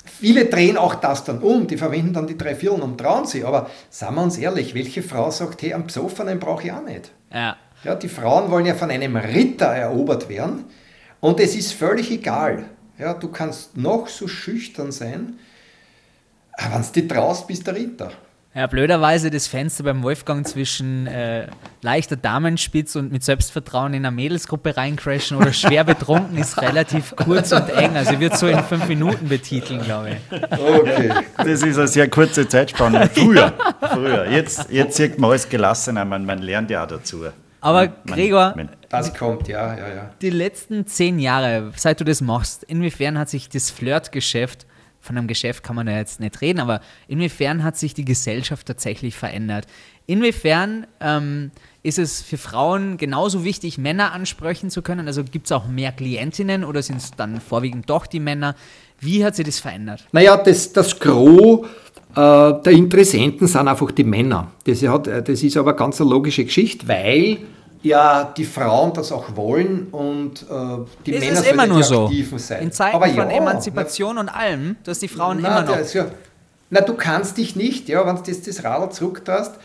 [0.06, 3.44] viele drehen auch das dann um, die verwenden dann die drei Vierteln und trauen sie,
[3.44, 7.12] aber sagen wir uns ehrlich, welche Frau sagt, hey, einen Psoffenen brauche ich auch nicht.
[7.32, 7.58] Ja.
[7.84, 10.66] Ja, die Frauen wollen ja von einem Ritter erobert werden
[11.20, 12.66] und es ist völlig egal.
[12.98, 15.38] Ja, du kannst noch so schüchtern sein,
[16.54, 18.12] aber wenn du dich traust, bist der Ritter.
[18.58, 21.48] Ja, blöderweise das Fenster beim Wolfgang zwischen äh,
[21.82, 27.52] leichter Damenspitz und mit Selbstvertrauen in eine Mädelsgruppe reincrashen oder schwer betrunken ist relativ kurz
[27.52, 27.98] und eng.
[27.98, 30.42] Also ich würde so in fünf Minuten betiteln, glaube ich.
[30.58, 31.12] Okay.
[31.36, 33.10] Das ist eine sehr kurze Zeitspanne.
[33.14, 33.52] Früher,
[33.92, 34.32] früher.
[34.32, 37.26] Jetzt, jetzt sieht man alles gelassener, man, man lernt ja auch dazu.
[37.60, 40.10] Aber Man- Gregor, man- Das kommt, ja, ja, ja.
[40.22, 44.66] die letzten zehn Jahre, seit du das machst, inwiefern hat sich das Flirtgeschäft,
[45.06, 48.68] von einem Geschäft kann man ja jetzt nicht reden, aber inwiefern hat sich die Gesellschaft
[48.68, 49.68] tatsächlich verändert?
[50.08, 51.52] Inwiefern ähm,
[51.84, 55.08] ist es für Frauen genauso wichtig, Männer ansprechen zu können?
[55.08, 58.56] Also gibt es auch mehr Klientinnen oder sind es dann vorwiegend doch die Männer?
[59.00, 60.06] Wie hat sich das verändert?
[60.12, 61.66] Naja, das, das Gros
[62.16, 64.52] äh, der Interessenten sind einfach die Männer.
[64.64, 67.40] Das, hat, äh, das ist aber ganz eine logische Geschichte, weil
[67.86, 70.46] ja die Frauen das auch wollen und äh,
[71.06, 72.12] die Es Männer ist immer nur so.
[72.38, 72.64] Sein.
[72.64, 75.94] In Zeiten aber von ja, Emanzipation und allem, dass die Frauen na, immer noch.
[75.94, 76.08] ja,
[76.70, 79.56] na, du kannst dich nicht, ja, wenn du das, das Radl zurücktast,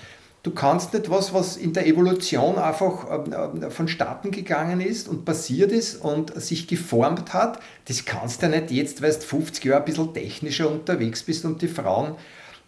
[0.42, 5.24] du kannst nicht was, was in der Evolution einfach ähm, äh, vonstatten gegangen ist und
[5.24, 9.80] passiert ist und sich geformt hat, das kannst du nicht jetzt, weil du 50 Jahre
[9.80, 12.16] ein bisschen technischer unterwegs bist und die Frauen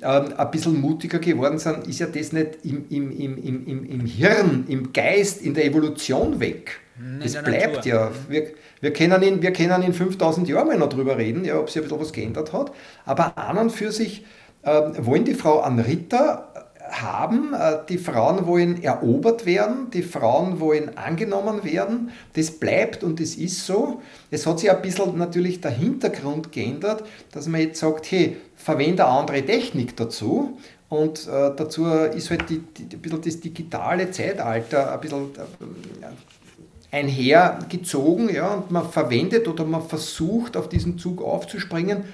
[0.03, 4.07] ähm, ein bisschen mutiger geworden sind, ist ja das nicht im, im, im, im, im
[4.07, 6.81] Hirn, im Geist, in der Evolution weg.
[6.99, 7.93] In das bleibt Natur.
[7.93, 8.11] ja.
[8.29, 8.49] Wir,
[8.81, 11.79] wir, können in, wir können in 5000 Jahren mal noch drüber reden, ja, ob sich
[11.79, 12.73] ein bisschen was geändert hat.
[13.07, 14.25] Aber an und für sich
[14.63, 16.53] äh, wollen die Frau an Ritter
[16.91, 17.55] haben.
[17.55, 22.11] Äh, die Frauen wollen erobert werden, die Frauen wollen angenommen werden.
[22.35, 24.03] Das bleibt und das ist so.
[24.31, 29.07] Es hat sich ein bisschen natürlich der Hintergrund geändert, dass man jetzt sagt, hey, verwende
[29.07, 30.59] eine andere Technik dazu.
[30.89, 36.97] Und äh, dazu ist halt die, die, ein bisschen das digitale Zeitalter ein bisschen äh,
[36.97, 38.33] einhergezogen.
[38.35, 42.05] Ja, und man verwendet oder man versucht, auf diesen Zug aufzuspringen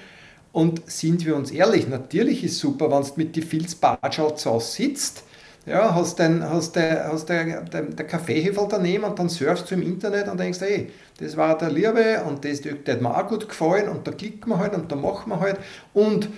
[0.51, 5.23] und sind wir uns ehrlich, natürlich ist es super, wenn du mit die Filzbatschal sitzt,
[5.69, 9.75] ja, hast den, hast der, hast der, der, der Kaffeehefel daneben und dann surfst du
[9.75, 13.27] im Internet und denkst, hey, das war der Liebe und das, das hat mir auch
[13.27, 15.57] gut gefallen und da klicken wir halt und da machen wir halt.
[15.93, 16.29] Und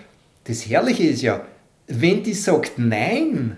[0.43, 1.41] das Herrliche ist ja,
[1.87, 3.57] wenn die sagt Nein,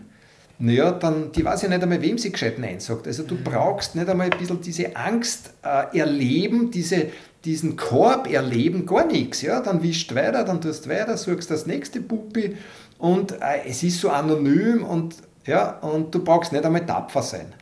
[0.60, 3.08] naja, dann, die weiß ja nicht einmal, wem sie gescheit Nein sagt.
[3.08, 7.08] Also du brauchst nicht einmal ein bisschen diese Angst äh, erleben, diese,
[7.44, 9.42] diesen Korb erleben, gar nichts.
[9.42, 9.60] Ja?
[9.62, 12.56] Dann wischst weiter, dann tust weiter, suchst das nächste Puppi
[12.98, 17.54] und äh, es ist so anonym und, ja, und du brauchst nicht einmal tapfer sein.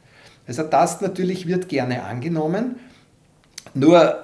[0.48, 2.80] Also das natürlich wird gerne angenommen,
[3.74, 4.24] nur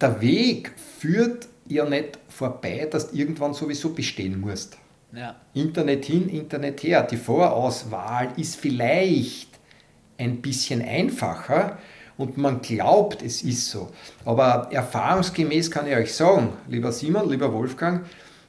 [0.00, 4.78] der Weg führt ja nicht vorbei, dass du irgendwann sowieso bestehen musst.
[5.12, 5.36] Ja.
[5.54, 7.02] Internet hin, Internet her.
[7.02, 9.48] Die Vorauswahl ist vielleicht
[10.18, 11.78] ein bisschen einfacher,
[12.18, 13.90] und man glaubt, es ist so.
[14.24, 18.06] Aber erfahrungsgemäß kann ich euch sagen, lieber Simon, lieber Wolfgang,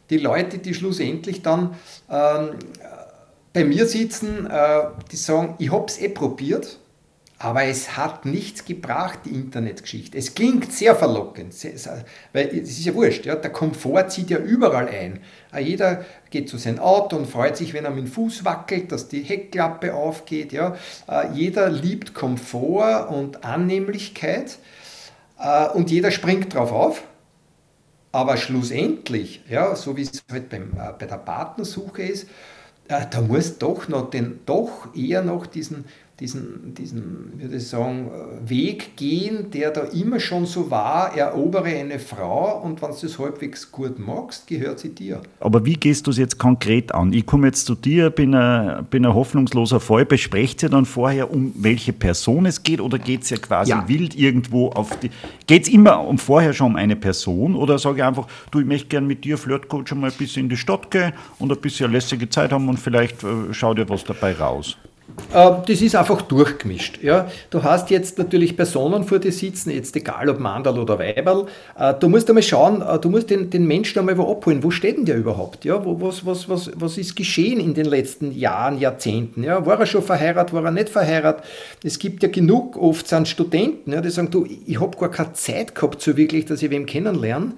[0.09, 1.75] die Leute, die schlussendlich dann
[2.09, 2.51] ähm,
[3.57, 6.77] bei mir sitzen, äh, die sagen, ich habe es eh probiert,
[7.39, 10.15] aber es hat nichts gebracht, die Internetgeschichte.
[10.15, 11.55] Es klingt sehr verlockend,
[12.33, 15.21] weil es ist ja wurscht, ja, der Komfort zieht ja überall ein.
[15.51, 18.91] Äh, jeder geht zu seinem Auto und freut sich, wenn er mit dem Fuß wackelt,
[18.91, 20.51] dass die Heckklappe aufgeht.
[20.51, 20.75] Ja.
[21.07, 24.59] Äh, jeder liebt Komfort und Annehmlichkeit
[25.75, 27.03] und jeder springt drauf auf.
[28.11, 32.27] Aber schlussendlich, ja, so wie es halt beim, bei der Partnersuche ist,
[32.87, 35.85] da muss doch noch den, doch eher noch diesen
[36.19, 38.09] diesen, diesen, würde ich sagen,
[38.43, 43.19] Weg gehen, der da immer schon so war, erobere eine Frau und wenn du das
[43.19, 45.21] halbwegs gut magst, gehört sie dir.
[45.39, 47.13] Aber wie gehst du es jetzt konkret an?
[47.13, 51.31] Ich komme jetzt zu dir, bin ein, bin ein hoffnungsloser Fall, besprecht ihr dann vorher,
[51.31, 53.87] um welche Person es geht oder geht es ja quasi ja.
[53.87, 55.11] wild irgendwo auf die...
[55.45, 58.65] Geht es immer um vorher schon um eine Person oder sage ich einfach, du, ich
[58.65, 61.91] möchte gerne mit dir, Flirtcoach, mal ein bisschen in die Stadt gehen und ein bisschen
[61.91, 64.77] lässige Zeit haben und vielleicht äh, schau dir was dabei raus?
[65.33, 66.99] Ähm, das ist einfach durchgemischt.
[67.01, 67.29] Ja.
[67.49, 71.47] Du hast jetzt natürlich Personen vor dir sitzen, jetzt egal ob Mandal oder Weiberl.
[71.77, 74.63] Äh, du musst einmal schauen, äh, du musst den, den Menschen einmal wo abholen.
[74.63, 75.65] Wo steht denn der überhaupt?
[75.65, 79.43] Ja, was, was, was, was ist geschehen in den letzten Jahren, Jahrzehnten?
[79.43, 81.43] Ja, war er schon verheiratet, war er nicht verheiratet?
[81.83, 85.33] Es gibt ja genug, oft sind Studenten, ja, die sagen, du, ich habe gar keine
[85.33, 87.53] Zeit gehabt, so wirklich, dass ich wem kennenlerne.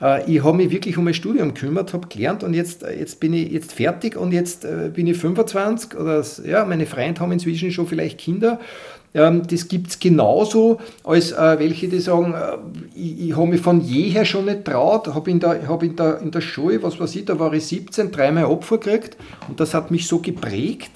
[0.00, 3.20] Äh, ich habe mich wirklich um mein Studium gekümmert, habe gelernt und jetzt, äh, jetzt
[3.20, 7.32] bin ich jetzt fertig und jetzt äh, bin ich 25 oder ja, meine Freunde haben
[7.32, 8.60] inzwischen schon vielleicht Kinder.
[9.14, 12.34] Ähm, das gibt es genauso als welche, die sagen,
[12.94, 16.20] ich, ich habe mich von jeher schon nicht traut, habe in, der, hab in, der,
[16.20, 19.16] in der Schule, was weiß ich, da war ich 17, dreimal Opfer gekriegt
[19.48, 20.90] und das hat mich so geprägt,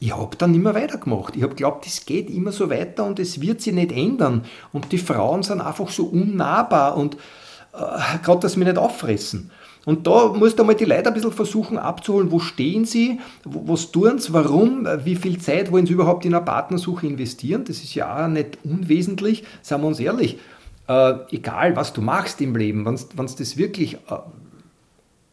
[0.00, 1.34] ich habe dann immer weitergemacht.
[1.34, 4.44] Ich habe geglaubt, das geht immer so weiter und es wird sich nicht ändern.
[4.72, 7.16] Und die Frauen sind einfach so unnahbar und
[7.72, 9.50] äh, gerade dass mich nicht auffressen.
[9.84, 13.90] Und da musst du einmal die Leute ein bisschen versuchen abzuholen, wo stehen sie, was
[13.90, 17.64] tun sie, warum, wie viel Zeit wollen sie überhaupt in eine Partnersuche investieren.
[17.64, 20.38] Das ist ja auch nicht unwesentlich, sagen wir uns ehrlich.
[20.88, 24.18] Äh, egal, was du machst im Leben, wenn du das wirklich äh,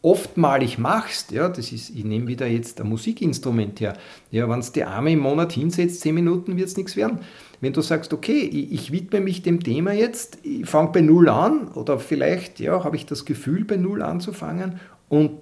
[0.02, 3.96] oftmalig machst, ja, das ist, ich nehme wieder jetzt ein Musikinstrument her,
[4.30, 7.18] ja, wenn du die Arme im Monat hinsetzt, zehn Minuten wird es nichts werden.
[7.60, 11.28] Wenn du sagst, okay, ich, ich widme mich dem Thema jetzt, ich fange bei Null
[11.28, 15.32] an oder vielleicht ja, habe ich das Gefühl, bei Null anzufangen und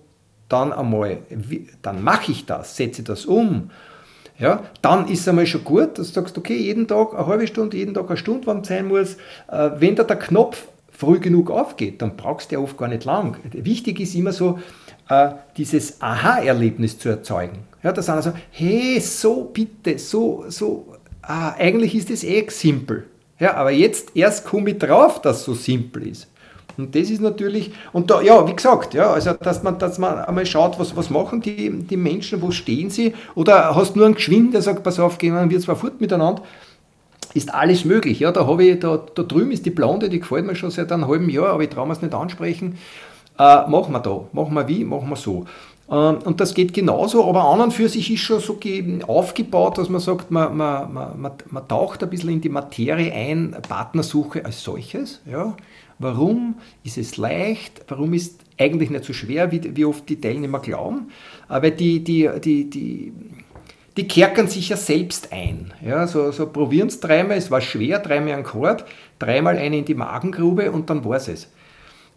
[0.49, 1.19] dann einmal,
[1.83, 3.71] dann mache ich das, setze das um.
[4.39, 7.47] Ja, dann ist es einmal schon gut, dass du sagst, okay, jeden Tag eine halbe
[7.47, 9.15] Stunde, jeden Tag eine Stunde, wann es sein muss.
[9.51, 13.05] Äh, wenn da der Knopf früh genug aufgeht, dann brauchst du ja oft gar nicht
[13.05, 13.37] lang.
[13.53, 14.59] Wichtig ist immer so,
[15.09, 17.59] äh, dieses Aha-Erlebnis zu erzeugen.
[17.83, 20.94] Ja, dass einer so, hey, so bitte, so, so
[21.27, 23.05] ah, eigentlich ist es eh simpel.
[23.39, 26.29] Ja, aber jetzt erst komme ich drauf, dass es so simpel ist.
[26.77, 30.19] Und das ist natürlich, und da, ja, wie gesagt, ja, also dass man, dass man
[30.19, 34.17] einmal schaut, was, was machen die, die Menschen, wo stehen sie, oder hast nur einen
[34.17, 36.43] Geschwind, der sagt, pass auf, gehen wir zwar fort miteinander,
[37.33, 38.21] ist alles möglich.
[38.21, 40.91] Ja, da, habe ich, da, da drüben ist die Blonde, die gefällt mir schon seit
[40.91, 42.79] einem halben Jahr, aber ich traue mir es nicht ansprechen.
[43.39, 45.45] Äh, machen wir da, machen wir wie, machen wir so.
[45.91, 48.59] Ähm, und das geht genauso, aber an und für sich ist schon so
[49.07, 53.57] aufgebaut, dass man sagt, man, man, man, man taucht ein bisschen in die Materie ein,
[53.69, 55.21] Partnersuche als solches.
[55.31, 55.57] Ja.
[55.99, 57.83] Warum ist es leicht?
[57.89, 61.09] Warum ist eigentlich nicht so schwer, wie, wie oft die Teilnehmer glauben?
[61.49, 63.13] Aber die, die, die, die,
[63.97, 65.73] die kerkern sich ja selbst ein.
[65.85, 68.87] Ja, so, so probieren es dreimal, es war schwer, dreimal ein Korb,
[69.19, 71.49] dreimal eine in die Magengrube und dann war es.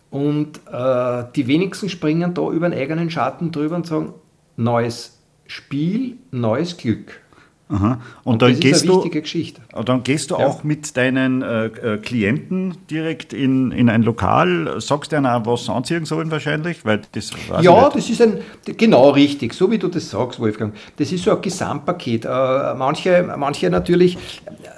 [0.09, 4.13] Und äh, die wenigsten springen da über den eigenen Schatten drüber und sagen,
[4.55, 7.21] neues Spiel, neues Glück.
[7.69, 7.99] Aha.
[8.23, 9.61] Und, und, dann das gehst ist eine wichtige du, Geschichte.
[9.85, 10.47] Dann gehst du ja.
[10.47, 15.65] auch mit deinen äh, äh, Klienten direkt in, in ein Lokal, sagst denen auch, was
[15.65, 16.85] sie anziehen sollen wahrscheinlich?
[16.85, 20.73] Weil das ja, das ist ein, genau richtig, so wie du das sagst, Wolfgang.
[20.95, 22.23] Das ist so ein Gesamtpaket.
[22.23, 22.29] Äh,
[22.75, 24.17] manche, manche natürlich,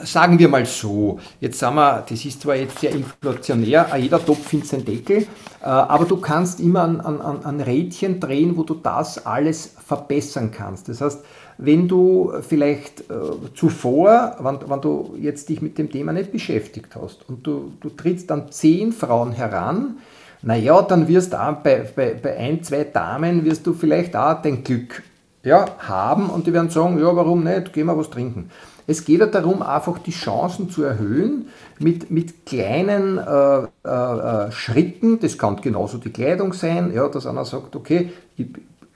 [0.01, 4.47] sagen wir mal so, jetzt sagen wir, das ist zwar jetzt sehr inflationär, jeder Topf
[4.47, 5.17] findet seinen Deckel,
[5.61, 10.49] äh, aber du kannst immer an, an, an Rädchen drehen, wo du das alles verbessern
[10.51, 10.89] kannst.
[10.89, 11.23] Das heißt,
[11.61, 13.13] wenn du vielleicht äh,
[13.53, 17.89] zuvor, wenn, wenn, du jetzt dich mit dem Thema nicht beschäftigt hast und du, du
[17.89, 19.97] trittst an zehn Frauen heran,
[20.41, 24.41] naja, dann wirst du auch bei, bei, bei ein, zwei Damen wirst du vielleicht auch
[24.41, 25.03] dein Glück
[25.43, 28.49] ja, haben und die werden sagen, ja, warum nicht, gehen wir was trinken.
[28.87, 34.51] Es geht ja darum, einfach die Chancen zu erhöhen mit, mit kleinen äh, äh, äh
[34.51, 35.19] Schritten.
[35.19, 38.47] Das kann genauso die Kleidung sein, ja, dass einer sagt, okay, ich,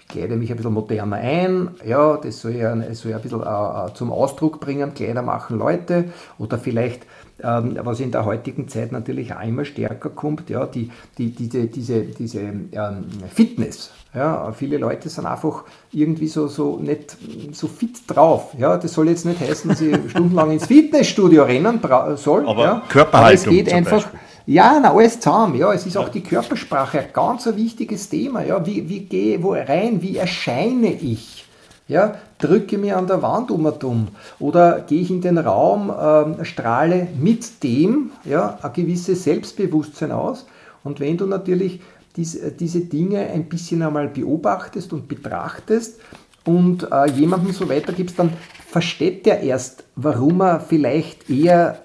[0.08, 3.42] kleide mich ein bisschen moderner ein, ja, das soll ja, das soll ja ein bisschen
[3.42, 6.06] äh, äh, zum Ausdruck bringen, Kleider machen Leute
[6.38, 7.06] oder vielleicht,
[7.42, 11.66] ähm, was in der heutigen Zeit natürlich auch immer stärker kommt, ja, die, die, diese,
[11.66, 13.92] diese, diese ähm, Fitness.
[14.16, 17.18] Ja, viele Leute sind einfach irgendwie so, so nicht
[17.52, 18.54] so fit drauf.
[18.60, 21.80] Ja, das soll jetzt nicht heißen, dass ich stundenlang ins Fitnessstudio rennen
[22.16, 22.48] soll.
[22.48, 25.56] Aber ja, Körperhaltung aber es geht einfach, Beispiel ja, na, alles zusammen.
[25.56, 28.44] Ja, es ist auch die Körpersprache ein ganz ein wichtiges Thema.
[28.44, 30.02] Ja, wie, wie gehe wo rein?
[30.02, 31.46] Wie erscheine ich?
[31.88, 34.08] Ja, drücke mir an der Wand um und um
[34.40, 40.46] oder gehe ich in den Raum, äh, strahle mit dem ja, ein gewisses Selbstbewusstsein aus.
[40.84, 41.82] Und wenn du natürlich
[42.16, 46.00] dies, diese Dinge ein bisschen einmal beobachtest und betrachtest
[46.46, 48.32] und äh, jemandem so weitergibst, dann
[48.68, 51.83] versteht der erst, warum er vielleicht eher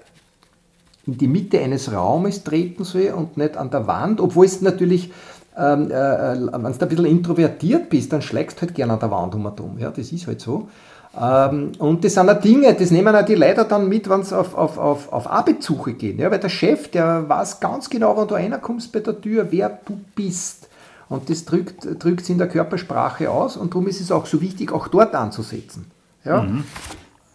[1.11, 5.11] in die Mitte eines Raumes treten soll und nicht an der Wand, obwohl es natürlich,
[5.57, 8.99] ähm, äh, äh wenn du ein bisschen introvertiert bist, dann schlägst du halt gerne an
[8.99, 9.79] der Wand um und um.
[9.79, 10.69] Ja, das ist halt so.
[11.19, 14.37] Ähm, und das sind auch Dinge, das nehmen auch die Leute dann mit, wenn sie
[14.37, 16.19] auf, auf, auf, auf Arbeitssuche gehen.
[16.19, 19.79] Ja, weil der Chef, der weiß ganz genau, wenn du reinkommst bei der Tür, wer
[19.85, 20.69] du bist.
[21.09, 24.71] Und das drückt es in der Körpersprache aus und darum ist es auch so wichtig,
[24.71, 25.87] auch dort anzusetzen.
[26.23, 26.43] Ja?
[26.43, 26.63] Mhm.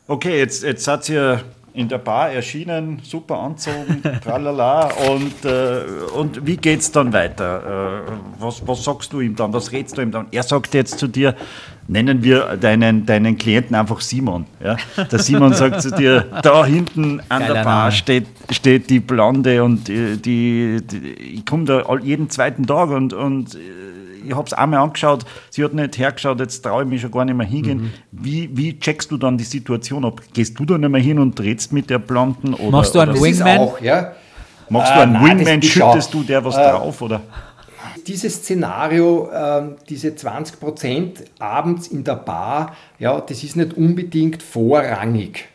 [0.07, 1.41] Okay, jetzt, jetzt seid ihr
[1.75, 4.91] in der Bar erschienen, super anzogen, tralala.
[5.11, 5.81] Und, äh,
[6.17, 8.05] und wie es dann weiter?
[8.07, 9.53] Äh, was, was sagst du ihm dann?
[9.53, 10.27] Was redest du ihm dann?
[10.31, 11.35] Er sagt jetzt zu dir,
[11.89, 14.47] nennen wir deinen, deinen Klienten einfach Simon.
[14.63, 14.77] Ja?
[15.11, 19.65] Der Simon sagt zu dir, da hinten an Geiler der Bar steht, steht die Blonde
[19.65, 23.59] und die, die, die ich komme da jeden zweiten Tag und, und
[24.27, 27.25] ich habe es einmal angeschaut, sie hat nicht hergeschaut, jetzt traue ich mich schon gar
[27.25, 27.79] nicht mehr hingehen.
[27.79, 27.93] Mhm.
[28.13, 30.21] Wie, wie checkst du dann die Situation ab?
[30.33, 32.55] Gehst du da nicht mehr hin und drehst mit der Blonden?
[32.55, 33.59] Oder, Machst du einen Wingman?
[33.59, 34.13] Auch, ja.
[34.69, 37.01] Machst du einen äh, Wingman, schüttest du der was äh, drauf?
[37.03, 37.21] Oder?
[38.07, 45.49] Dieses Szenario, äh, diese 20% abends in der Bar, ja, das ist nicht unbedingt vorrangig.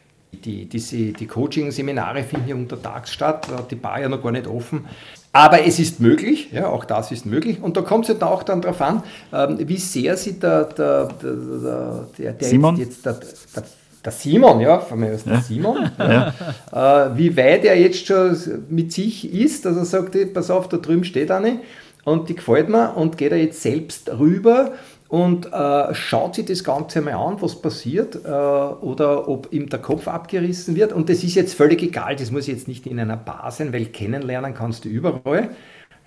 [0.44, 4.32] Die, diese, die Coaching-Seminare finden ja untertags statt, da hat die Bar ja noch gar
[4.32, 4.86] nicht offen.
[5.32, 7.62] Aber es ist möglich, ja, auch das ist möglich.
[7.62, 11.10] Und da kommt es halt auch dann darauf an, ähm, wie sehr sie der, der,
[11.22, 12.78] der, der, der Simon?
[12.78, 13.64] jetzt, der, der,
[14.04, 15.42] der Simon, ja, von mir aus der ja.
[15.42, 16.34] Simon, ja,
[16.72, 17.06] ja.
[17.06, 18.36] Äh, wie weit er jetzt schon
[18.70, 21.60] mit sich ist, dass er sagt, pass auf, da drüben steht eine
[22.06, 24.72] und die gefällt mir und geht er jetzt selbst rüber
[25.10, 29.80] und äh, schaut sich das Ganze mal an, was passiert äh, oder ob ihm der
[29.80, 30.94] Kopf abgerissen wird.
[30.94, 33.88] Und das ist jetzt völlig egal, das muss jetzt nicht in einer Bar sein, weil
[33.88, 35.50] kennenlernen kannst du überall.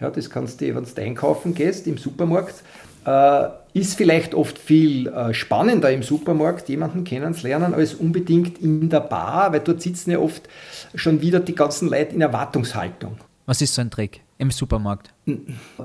[0.01, 2.63] Ja, das kannst du, wenn du einkaufen gehst im Supermarkt.
[3.05, 9.01] Äh, ist vielleicht oft viel äh, spannender im Supermarkt, jemanden kennenzulernen, als unbedingt in der
[9.01, 10.49] Bar, weil dort sitzen ja oft
[10.95, 13.17] schon wieder die ganzen Leute in Erwartungshaltung.
[13.47, 15.13] Was ist so ein Trick im Supermarkt?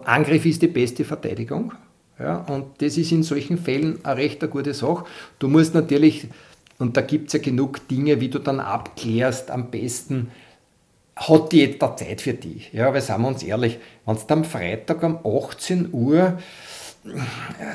[0.04, 1.74] Angriff ist die beste Verteidigung.
[2.20, 5.06] Ja, und das ist in solchen Fällen eine recht eine gute Sache.
[5.40, 6.28] Du musst natürlich,
[6.80, 10.32] und da gibt es ja genug Dinge, wie du dann abklärst, am besten,
[11.16, 12.72] hat die jetzt da Zeit für dich?
[12.74, 16.38] Ja, weil sagen wir uns ehrlich, wenn du am Freitag um 18 Uhr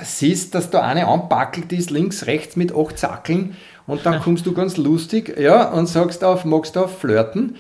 [0.05, 4.53] siehst, dass da eine anpackelt ist, links, rechts mit acht Zackeln, und dann kommst du
[4.53, 7.57] ganz lustig ja, und sagst auf, magst du auf flirten,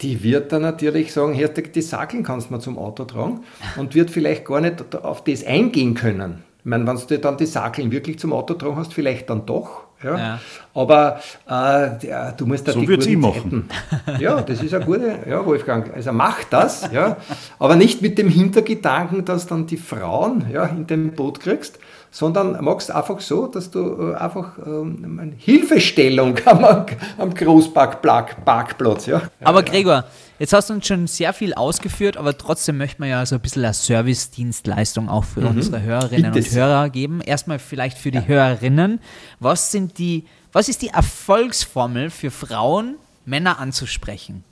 [0.00, 3.40] die wird dann natürlich sagen, Herr, die Sackeln kannst du mal zum Auto tragen
[3.76, 6.42] und wird vielleicht gar nicht auf das eingehen können.
[6.60, 9.82] Ich meine, wenn du dann die Sakeln wirklich zum Auto tragen hast, vielleicht dann doch.
[10.02, 10.18] Ja.
[10.18, 10.40] Ja.
[10.74, 13.68] Aber äh, du musst da So die guten ich machen.
[14.04, 15.92] Zeiten- Ja, das ist eine gute, ja, Wolfgang.
[15.94, 17.16] Also mach das, ja.
[17.58, 21.78] Aber nicht mit dem Hintergedanken, dass dann die Frauen ja, in dem Boot kriegst,
[22.14, 26.86] sondern machst einfach so, dass du äh, einfach ähm, eine Hilfestellung am,
[27.18, 29.22] am Großparkplatz, ja.
[29.42, 30.04] Aber Gregor,
[30.38, 33.40] jetzt hast du uns schon sehr viel ausgeführt, aber trotzdem möchte man ja so ein
[33.40, 36.34] bisschen eine Service-Dienstleistung auch für unsere Hörerinnen Mhm.
[36.34, 36.54] Bitte und.
[36.54, 37.20] Hörer geben.
[37.20, 39.00] Erstmal vielleicht für die Hörerinnen.
[39.40, 42.94] Was sind die, was ist die Erfolgsformel für Frauen,
[43.24, 44.44] Männer anzusprechen?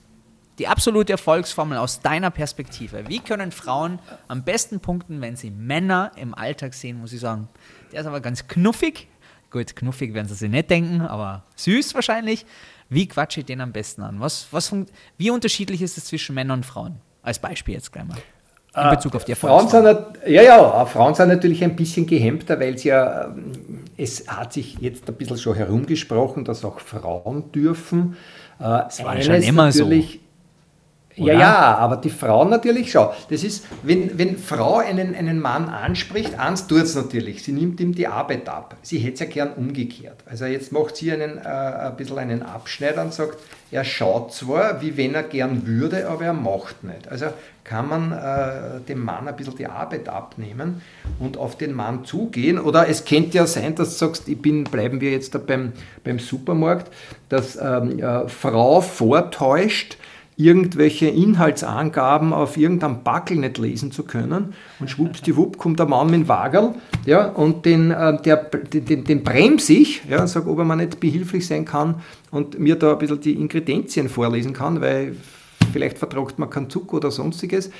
[0.63, 3.09] Die absolute Erfolgsformel aus deiner Perspektive.
[3.09, 3.99] Wie können Frauen
[4.29, 7.49] am besten punkten, wenn sie Männer im Alltag sehen, muss ich sagen.
[7.91, 9.09] Der ist aber ganz knuffig.
[9.51, 12.47] Gut, knuffig werden sie sich nicht denken, aber süß wahrscheinlich.
[12.89, 14.21] Wie quatsche ich den am besten an?
[14.21, 14.73] Was, was,
[15.19, 17.01] wie unterschiedlich ist es zwischen Männern und Frauen?
[17.23, 18.19] Als Beispiel jetzt gleich mal.
[18.81, 19.85] In Bezug auf die Frauen sind,
[20.29, 24.79] ja, ja, Frauen sind natürlich ein bisschen gehemmter, weil es ja, ähm, es hat sich
[24.79, 28.17] jetzt ein bisschen schon herumgesprochen, dass auch Frauen dürfen.
[28.61, 29.91] Das war schon immer so.
[31.17, 31.33] Ja, Oder?
[31.35, 36.39] ja, aber die Frauen natürlich, schau, das ist, wenn, wenn Frau einen, einen Mann anspricht,
[36.39, 38.77] eins tut es natürlich, sie nimmt ihm die Arbeit ab.
[38.83, 40.17] Sie hätte es ja gern umgekehrt.
[40.25, 43.39] Also jetzt macht sie einen, äh, ein bisschen einen Abschneider und sagt,
[43.71, 47.09] er schaut zwar, wie wenn er gern würde, aber er macht nicht.
[47.09, 47.27] Also
[47.65, 50.83] kann man äh, dem Mann ein bisschen die Arbeit abnehmen
[51.19, 52.59] und auf den Mann zugehen.
[52.59, 55.73] Oder es könnte ja sein, dass du sagst, ich bin, bleiben wir jetzt da beim,
[56.05, 56.93] beim Supermarkt,
[57.29, 59.97] dass ähm, äh, Frau vortäuscht,
[60.37, 64.55] irgendwelche Inhaltsangaben auf irgendeinem Backel nicht lesen zu können.
[64.81, 66.75] Und schwuppsdiwupp kommt der Mann mit dem Wagel
[67.05, 70.77] ja, und den, äh, der, den, den, bremse ich ja, und sage, ob er mir
[70.77, 71.97] nicht behilflich sein kann
[72.31, 75.17] und mir da ein bisschen die Ingredienzien vorlesen kann, weil
[75.73, 77.71] vielleicht vertragt man keinen Zucker oder sonstiges.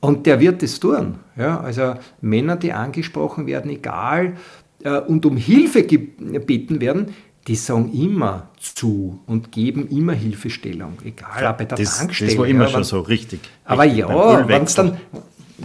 [0.00, 1.14] Und der wird das tun.
[1.36, 1.60] Ja?
[1.60, 4.34] Also Männer, die angesprochen werden, egal,
[4.82, 7.14] äh, und um Hilfe gebeten werden,
[7.46, 12.30] die sagen immer zu und geben immer Hilfestellung, egal ob bei der Das, Tankstelle.
[12.30, 13.40] das war immer ja, schon so, richtig.
[13.64, 14.96] aber Richtig, ja, wenn dann,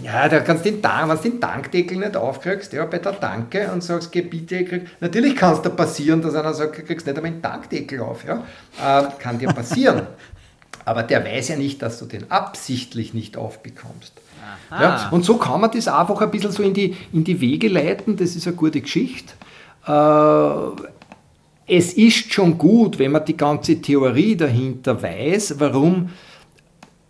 [0.03, 3.81] ja, da kannst du den, Tank, den Tankdeckel nicht aufkriegst, ja, bei der Tanke und
[3.81, 7.15] sagst, geh bitte, krieg, natürlich kann es da passieren, dass einer sagt, du kriegst nicht
[7.15, 8.43] einmal den Tankdeckel auf, ja,
[8.81, 10.03] äh, kann dir passieren.
[10.85, 14.13] Aber der weiß ja nicht, dass du den absichtlich nicht aufbekommst.
[14.71, 17.67] Ja, und so kann man das einfach ein bisschen so in die, in die Wege
[17.67, 19.33] leiten, das ist eine gute Geschichte.
[19.85, 19.91] Äh,
[21.69, 26.09] es ist schon gut, wenn man die ganze Theorie dahinter weiß, warum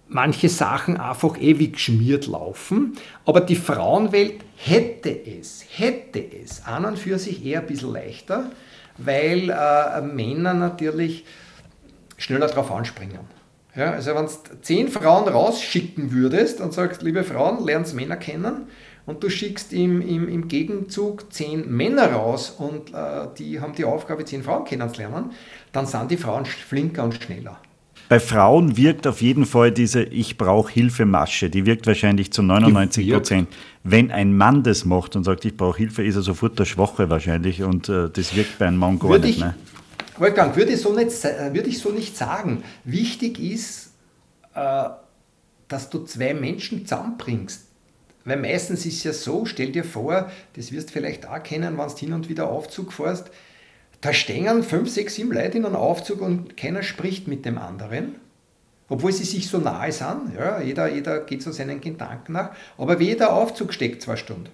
[0.07, 2.97] manche Sachen einfach ewig geschmiert laufen.
[3.25, 8.51] Aber die Frauenwelt hätte es, hätte es an und für sich eher ein bisschen leichter,
[8.97, 11.25] weil äh, Männer natürlich
[12.17, 13.19] schneller darauf anspringen.
[13.75, 18.67] Ja, also wenn du zehn Frauen rausschicken würdest und sagst, liebe Frauen, lernt Männer kennen
[19.09, 23.83] und du schickst im, im, im Gegenzug zehn Männer raus und äh, die haben die
[23.83, 25.31] Aufgabe, zehn Frauen kennenzulernen,
[25.71, 27.57] dann sind die Frauen flinker und schneller.
[28.07, 31.49] Bei Frauen wirkt auf jeden Fall diese Ich brauche Hilfe Masche.
[31.49, 33.23] Die wirkt wahrscheinlich zu 99 Die wirkt.
[33.23, 33.49] Prozent.
[33.83, 37.09] Wenn ein Mann das macht und sagt, ich brauche Hilfe, ist er sofort der Schwache
[37.09, 39.37] wahrscheinlich und äh, das wirkt bei einem Mann gar Würde nicht.
[39.37, 39.55] ich, Ne?
[40.19, 42.63] Wolfgang, würde ich, so nicht, würde ich so nicht sagen.
[42.83, 43.93] Wichtig ist,
[44.53, 44.83] äh,
[45.67, 47.68] dass du zwei Menschen zusammenbringst.
[48.29, 51.77] Weil meistens ist es ja so, stell dir vor, das wirst du vielleicht auch kennen,
[51.77, 53.29] wenn du hin und wieder Aufzug fährst,
[54.01, 58.15] da stehen fünf, sechs, sieben Leute in einem Aufzug und keiner spricht mit dem anderen.
[58.87, 62.99] Obwohl sie sich so nahe sind, ja, jeder, jeder geht so seinen Gedanken nach, aber
[62.99, 64.49] jeder Aufzug steckt zwei Stunden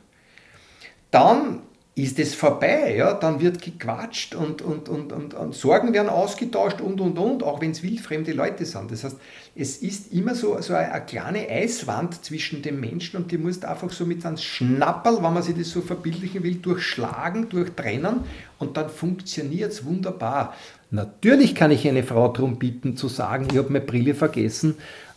[1.15, 1.61] dann
[1.98, 6.82] ist es vorbei, ja, dann wird gequatscht und, und, und, und, und Sorgen werden ausgetauscht
[6.82, 8.91] und, und, und, auch wenn es wildfremde Leute sind.
[8.91, 9.16] Das heißt,
[9.56, 13.64] es ist immer so, so eine, eine kleine Eiswand zwischen den Menschen und die musst
[13.64, 18.26] einfach so mit einem Schnapperl, wenn man sich das so verbildlichen will, durchschlagen, durchtrennen
[18.60, 20.54] und dann funktioniert es wunderbar.
[20.91, 24.76] Natürlich kann ich eine Frau darum bitten, zu sagen, ich habe meine Brille vergessen,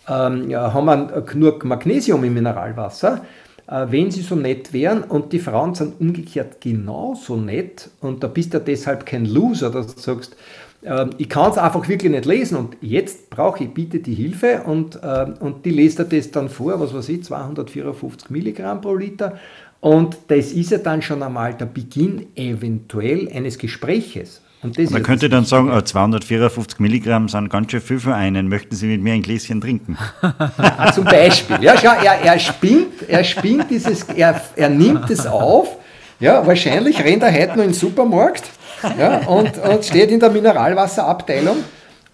[0.08, 3.22] ähm, ja, haben wir genug Magnesium im Mineralwasser
[3.70, 8.54] wenn sie so nett wären und die Frauen sind umgekehrt genauso nett und da bist
[8.54, 10.36] du deshalb kein Loser, dass du sagst,
[10.84, 14.62] ähm, ich kann es einfach wirklich nicht lesen und jetzt brauche ich bitte die Hilfe
[14.64, 18.94] und, ähm, und die lest dir das dann vor, was weiß ich, 254 Milligramm pro
[18.94, 19.38] Liter
[19.80, 24.40] und das ist ja dann schon einmal der Beginn eventuell eines Gespräches.
[24.62, 25.82] Man könnte dann sagen, Wichtige.
[25.82, 28.48] äh, 254 Milligramm sind ganz schön viel für einen.
[28.48, 29.96] Möchten Sie mit mir ein Gläschen trinken?
[30.58, 31.58] Ah, zum Beispiel.
[31.60, 35.76] Ja, schau, er, er spinnt, er spinnt dieses, er, er nimmt es auf.
[36.20, 38.44] Ja, wahrscheinlich rennt er heute noch in den Supermarkt
[38.98, 41.58] ja, und, und steht in der Mineralwasserabteilung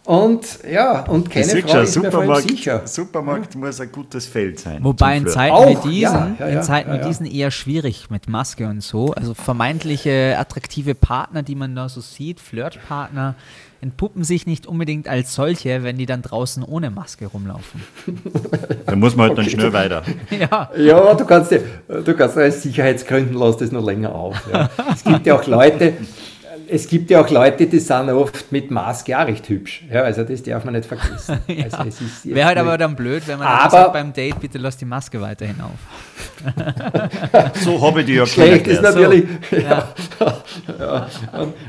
[0.06, 2.86] Und ja, und keine Frau schon, ist mir vor allem Supermarkt, sicher.
[2.86, 4.84] Supermarkt muss ein gutes Feld sein.
[4.84, 5.26] Wobei in.
[5.26, 7.08] Zeiten Auch, wie diesen, ja, ja, in Zeiten ja, wie ja.
[7.08, 9.14] diesen eher schwierig mit Maske und so.
[9.14, 13.34] Also vermeintliche attraktive Partner, die man da so sieht, Flirtpartner,
[13.80, 17.82] entpuppen sich nicht unbedingt als solche, wenn die dann draußen ohne Maske rumlaufen.
[18.86, 20.02] Da muss man halt dann schnell weiter.
[20.30, 20.70] ja.
[20.76, 24.36] Ja, du kannst, du kannst aus Sicherheitsgründen lass das noch länger auf.
[24.52, 24.68] Ja.
[24.92, 25.94] Es gibt ja auch Leute,
[26.68, 29.84] es gibt ja auch Leute, die sind oft mit Maske auch recht hübsch.
[29.90, 31.38] Ja, also das darf man nicht vergessen.
[31.48, 31.64] Ja.
[31.64, 34.40] Also es ist jetzt Wäre halt aber dann blöd, wenn man Aber- sagt beim Date,
[34.40, 35.70] bitte lass die Maske weiterhin auf.
[37.62, 39.24] So habe ich die ja Schlecht ist natürlich.
[39.50, 39.88] Ja.
[40.78, 41.06] Ja.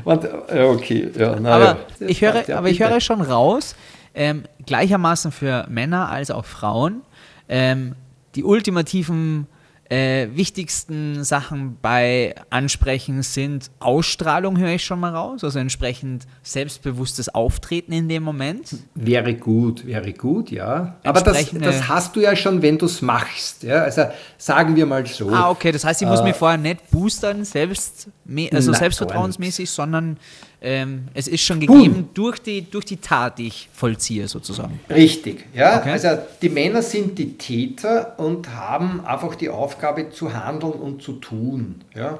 [0.04, 1.10] Und, ja, okay.
[1.16, 1.76] Ja, na aber ja.
[2.06, 2.90] ich höre, Passt, ja, aber ich bitte.
[2.90, 3.74] höre schon raus,
[4.14, 7.02] ähm, gleichermaßen für Männer als auch Frauen,
[7.48, 7.94] ähm,
[8.34, 9.46] die ultimativen
[9.88, 17.34] äh, wichtigsten Sachen bei Ansprechen sind Ausstrahlung, höre ich schon mal raus, also entsprechend selbstbewusstes
[17.34, 18.74] Auftreten in dem Moment.
[18.94, 20.96] Wäre gut, wäre gut, ja.
[21.04, 23.62] Aber das, das hast du ja schon, wenn du es machst.
[23.62, 23.82] Ja?
[23.82, 24.06] Also
[24.38, 25.30] sagen wir mal so.
[25.30, 28.08] Ah, okay, das heißt, ich muss mich vorher nicht boostern, selbst,
[28.52, 30.18] also Na, selbstvertrauensmäßig, sondern
[30.62, 34.80] ähm, es ist schon gegeben durch die, durch die Tat, die ich vollziehe, sozusagen.
[34.88, 35.78] Richtig, ja.
[35.80, 35.90] Okay.
[35.90, 36.08] Also
[36.40, 41.82] die Männer sind die Täter und haben einfach die Aufgabe zu handeln und zu tun.
[41.94, 42.18] Ja.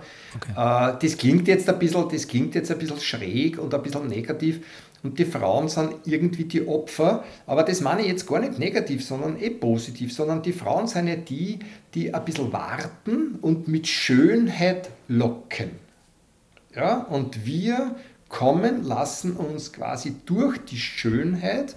[0.51, 4.07] Äh, das klingt jetzt ein bisschen, das klingt jetzt ein bisschen schräg und ein bisschen
[4.07, 4.61] negativ.
[5.03, 9.05] Und die Frauen sind irgendwie die Opfer, aber das meine ich jetzt gar nicht negativ,
[9.05, 11.61] sondern eh positiv, sondern die Frauen sind ja die,
[11.95, 15.71] die ein bisschen warten und mit Schönheit locken.
[16.75, 17.95] Ja, und wir
[18.29, 21.77] kommen, lassen uns quasi durch die Schönheit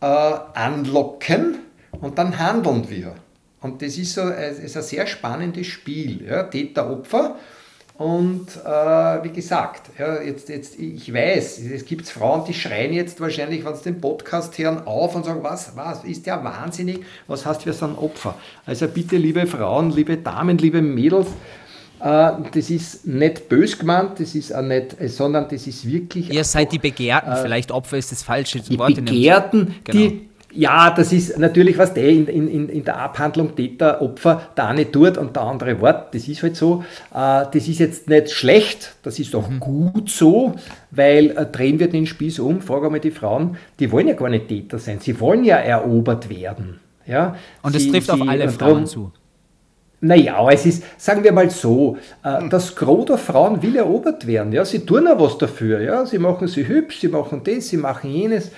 [0.00, 1.58] äh, anlocken
[2.00, 3.14] und dann handeln wir.
[3.60, 6.44] Und das ist, so, ist ein sehr spannendes Spiel, ja?
[6.44, 7.36] Täter-Opfer.
[7.98, 8.68] Und äh,
[9.24, 13.74] wie gesagt, ja, jetzt, jetzt, ich weiß, es gibt Frauen, die schreien jetzt wahrscheinlich, wenn
[13.74, 17.72] sie den Podcast hören, auf und sagen, was, was ist der wahnsinnig, was heißt, wir
[17.72, 18.36] sind Opfer.
[18.64, 21.26] Also bitte, liebe Frauen, liebe Damen, liebe Mädels,
[22.00, 26.44] das ist nicht bös gemeint, das ist auch nicht, äh, sondern das ist wirklich Ihr
[26.44, 28.94] seid die Begehrten, vielleicht Opfer ist das falsche die Wort.
[28.94, 29.98] Begehrten, Genau.
[29.98, 34.68] die, ja, das ist natürlich, was der in, in, in- der Abhandlung Täter, Opfer, der
[34.68, 36.82] eine tut und der andere Wort, das ist halt so.
[37.12, 39.40] Äh, das ist jetzt nicht schlecht, das ist Mhm.
[39.40, 40.54] auch gut so,
[40.90, 44.30] weil äh, drehen wir den Spieß um, frage einmal die Frauen, die wollen ja gar
[44.30, 46.80] nicht Täter sein, sie wollen ja erobert werden.
[47.06, 47.36] Ja?
[47.62, 49.12] Und Sie- trifft auf sie- alle und Frauen darum- zu.
[50.00, 54.52] Naja, es ist, sagen wir mal so, äh, das Gros der Frauen will erobert werden.
[54.52, 54.64] Ja?
[54.64, 55.80] Sie tun ja was dafür.
[55.80, 56.06] Ja?
[56.06, 58.50] Sie machen sie hübsch, sie machen das, sie machen jenes.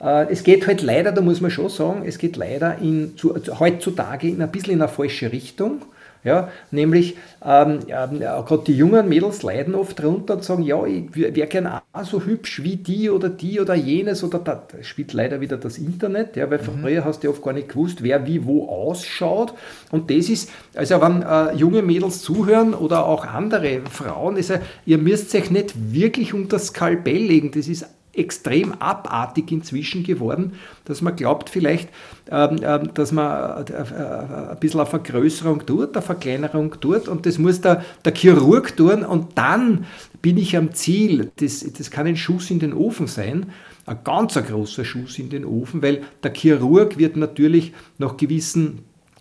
[0.00, 3.32] Äh, es geht halt leider, da muss man schon sagen, es geht leider in, zu,
[3.34, 5.82] zu, heutzutage in ein bisschen in eine falsche Richtung.
[6.28, 10.84] Ja, nämlich ähm, ähm, ja, gerade die jungen Mädels leiden oft drunter und sagen, ja,
[10.84, 14.82] ich wäre gerne auch so hübsch wie die oder die oder jenes oder da, da
[14.82, 18.26] spielt leider wieder das Internet, ja, weil früher hast du oft gar nicht gewusst, wer
[18.26, 19.54] wie wo ausschaut.
[19.90, 24.98] Und das ist, also wenn äh, junge Mädels zuhören oder auch andere Frauen, also, ihr
[24.98, 27.86] müsst euch nicht wirklich unter das Skalpell legen, das ist
[28.18, 30.54] extrem abartig inzwischen geworden,
[30.84, 31.88] dass man glaubt vielleicht,
[32.30, 37.26] ähm, ähm, dass man äh, äh, ein bisschen eine Vergrößerung tut, eine Verkleinerung tut und
[37.26, 39.86] das muss der, der Chirurg tun und dann
[40.20, 41.30] bin ich am Ziel.
[41.36, 43.46] Das, das kann ein Schuss in den Ofen sein,
[43.86, 48.80] ein ganz großer Schuss in den Ofen, weil der Chirurg wird natürlich nach gewissen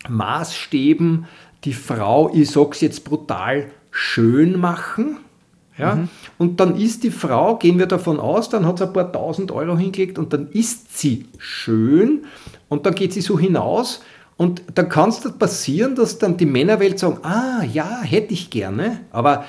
[0.09, 1.25] Maßstäben
[1.63, 5.17] die Frau, ich sage es jetzt brutal, schön machen.
[5.77, 6.07] Ja?
[6.37, 9.51] Und dann ist die Frau, gehen wir davon aus, dann hat sie ein paar tausend
[9.51, 12.25] Euro hingelegt und dann ist sie schön
[12.69, 14.01] und dann geht sie so hinaus
[14.37, 19.01] und dann kann es passieren, dass dann die Männerwelt sagen, ah ja, hätte ich gerne,
[19.11, 19.45] aber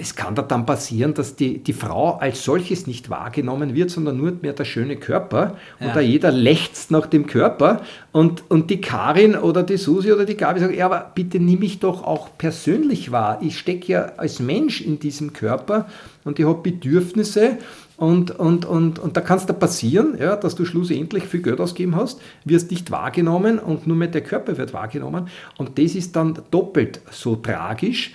[0.00, 4.16] es kann da dann passieren, dass die, die Frau als solches nicht wahrgenommen wird, sondern
[4.16, 5.56] nur mehr der schöne Körper.
[5.80, 5.94] Und Ja.
[5.94, 7.82] da jeder lechzt nach dem Körper.
[8.12, 11.60] Und, und die Karin oder die Susi oder die Gabi sagen, ja, aber bitte nimm
[11.60, 13.38] mich doch auch persönlich wahr.
[13.42, 15.86] Ich stecke ja als Mensch in diesem Körper
[16.24, 17.58] und ich habe Bedürfnisse.
[17.98, 21.60] Und, und, und, und da kann es da passieren, ja, dass du schlussendlich viel Geld
[21.60, 25.28] ausgeben hast, wirst nicht wahrgenommen und nur mehr der Körper wird wahrgenommen.
[25.56, 28.12] Und das ist dann doppelt so tragisch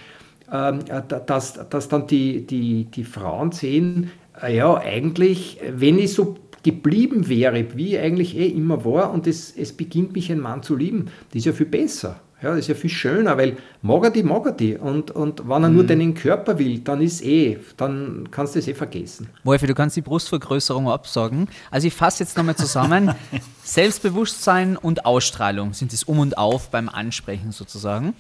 [0.51, 7.27] dass, dass dann die, die, die Frauen sehen, äh, ja, eigentlich, wenn ich so geblieben
[7.27, 10.75] wäre, wie ich eigentlich eh immer war, und es, es beginnt mich ein Mann zu
[10.75, 12.19] lieben, das ist ja viel besser.
[12.41, 14.75] Ja, das ist ja viel schöner, weil mag er die, mag er die.
[14.75, 18.67] Und, und wenn er nur deinen Körper will, dann ist eh, dann kannst du es
[18.67, 19.29] eh vergessen.
[19.43, 21.47] Wolfi, du kannst die Brustvergrößerung absagen.
[21.69, 23.13] Also ich fasse jetzt nochmal zusammen.
[23.63, 28.15] Selbstbewusstsein und Ausstrahlung sind das Um und Auf beim Ansprechen sozusagen.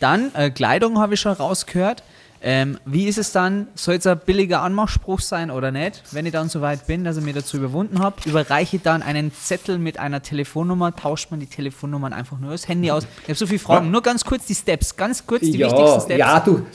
[0.00, 2.02] Dann äh, Kleidung habe ich schon rausgehört.
[2.42, 3.66] Ähm, wie ist es dann?
[3.74, 6.02] Soll es ein billiger Anmachspruch sein oder nicht?
[6.12, 9.02] Wenn ich dann so weit bin, dass ich mir dazu überwunden habe, überreiche ich dann
[9.02, 13.06] einen Zettel mit einer Telefonnummer, tauscht man die Telefonnummern einfach nur das Handy aus.
[13.22, 13.90] Ich habe so viele Fragen.
[13.90, 16.18] Nur ganz kurz die Steps, ganz kurz die wichtigsten Ja, Steps.
[16.18, 16.66] ja, du.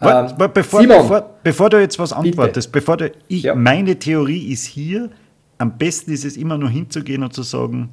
[0.00, 3.56] Ähm, bevor, Simon, bevor, bevor du jetzt was antwortest, bevor du, ich, Ja.
[3.56, 5.10] meine Theorie ist hier,
[5.58, 7.88] am besten ist es immer nur hinzugehen und zu sagen,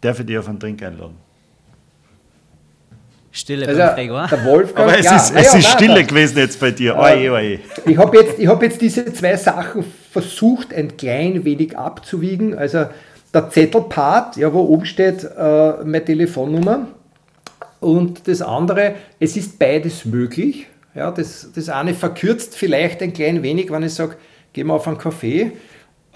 [0.00, 1.16] darf ich dich auf einen Drink einladen?
[3.36, 4.28] Stille also, beim Gregor.
[4.30, 4.88] der Wolfgang.
[4.88, 6.96] Aber es ja, ist, es ja, ist nein, stille da- gewesen jetzt bei dir.
[6.96, 7.58] Oje, oje.
[7.84, 12.56] Ich habe jetzt, ich hab jetzt diese zwei Sachen versucht, ein klein wenig abzuwiegen.
[12.56, 12.86] Also
[13.34, 16.86] der Zettelpart, ja, wo oben steht äh, meine Telefonnummer.
[17.80, 20.68] Und das andere, es ist beides möglich.
[20.94, 24.14] Ja, das, das eine verkürzt vielleicht ein klein wenig, wenn ich sage,
[24.52, 25.50] gehen wir auf einen Kaffee,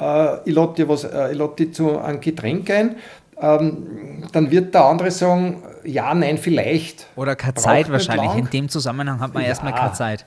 [0.00, 2.94] äh, ich lade dir, was, äh, ich lade dir zu einem Getränk ein.
[3.40, 7.06] Ähm, dann wird der andere sagen, ja, nein, vielleicht.
[7.16, 8.26] Oder keine Zeit wahrscheinlich.
[8.26, 8.38] lang.
[8.38, 9.48] In dem Zusammenhang hat man Ja.
[9.50, 10.24] erstmal keine Zeit.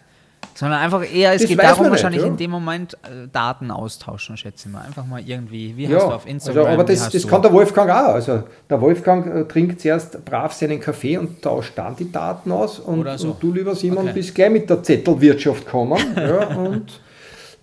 [0.55, 2.27] Sondern einfach eher, es Das geht darum, nicht, wahrscheinlich ja.
[2.27, 4.81] in dem Moment äh, Daten austauschen, schätze ich mal.
[4.81, 6.65] Einfach mal irgendwie, wie Ja, hast du auf Instagram?
[6.65, 8.13] also, aber das, das kann der Wolfgang auch.
[8.15, 12.79] Also der Wolfgang äh, trinkt zuerst brav seinen Kaffee und tauscht dann die Daten aus.
[12.79, 13.29] Und, so.
[13.31, 14.13] und du, lieber Simon, Okay.
[14.13, 16.99] bist gleich mit der Zettelwirtschaft gekommen ja, und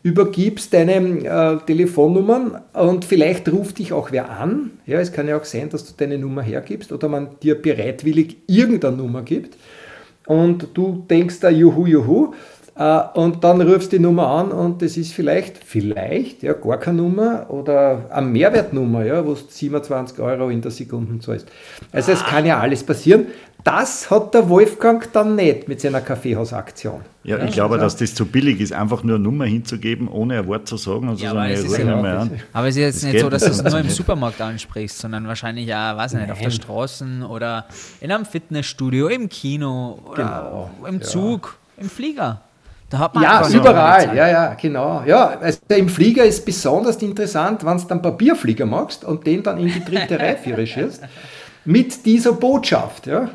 [0.09, 4.71] übergibst deine äh, Telefonnummern und vielleicht ruft dich auch wer an.
[4.87, 8.37] Ja, es kann ja auch sein, dass du deine Nummer hergibst oder man dir bereitwillig
[8.47, 9.57] irgendeine Nummer gibt
[10.27, 12.33] und du denkst da juhu, juhu.
[12.79, 16.79] Äh, Und dann rufst du die Nummer an und das ist vielleicht, vielleicht, ja, gar
[16.79, 21.49] keine Nummer oder eine Mehrwertnummer, ja, wo du 27 Euro in der Sekunde zahlst.
[21.91, 23.27] Also es kann ja alles passieren.
[23.65, 27.01] Das hat der Wolfgang dann nicht mit seiner Kaffeehausaktion.
[27.25, 30.47] Ja, ich glaube, dass das zu billig ist, einfach nur eine Nummer hinzugeben, ohne ein
[30.47, 32.41] Wort zu sagen und zu Ja, sagen, aber ich es ist rufe ja mehr an.
[32.53, 35.27] Aber es ist jetzt Das nicht so, dass du es nur im Supermarkt ansprichst, sondern
[35.27, 36.57] wahrscheinlich ja, weiß ich nicht, auf der Nein.
[36.57, 37.67] Straße oder
[38.01, 41.07] in einem Fitnessstudio, im Kino oder Genau, im ja.
[41.07, 42.41] Zug, im Flieger.
[42.91, 45.03] Da hat man Ja, überall, ja, ja, genau.
[45.05, 49.59] Ja, also im Flieger ist besonders interessant, wenn du dann Papierflieger machst und den dann
[49.59, 51.03] in die dritte Reihe führst.
[51.69, 53.29] Mit dieser Botschaft, ja.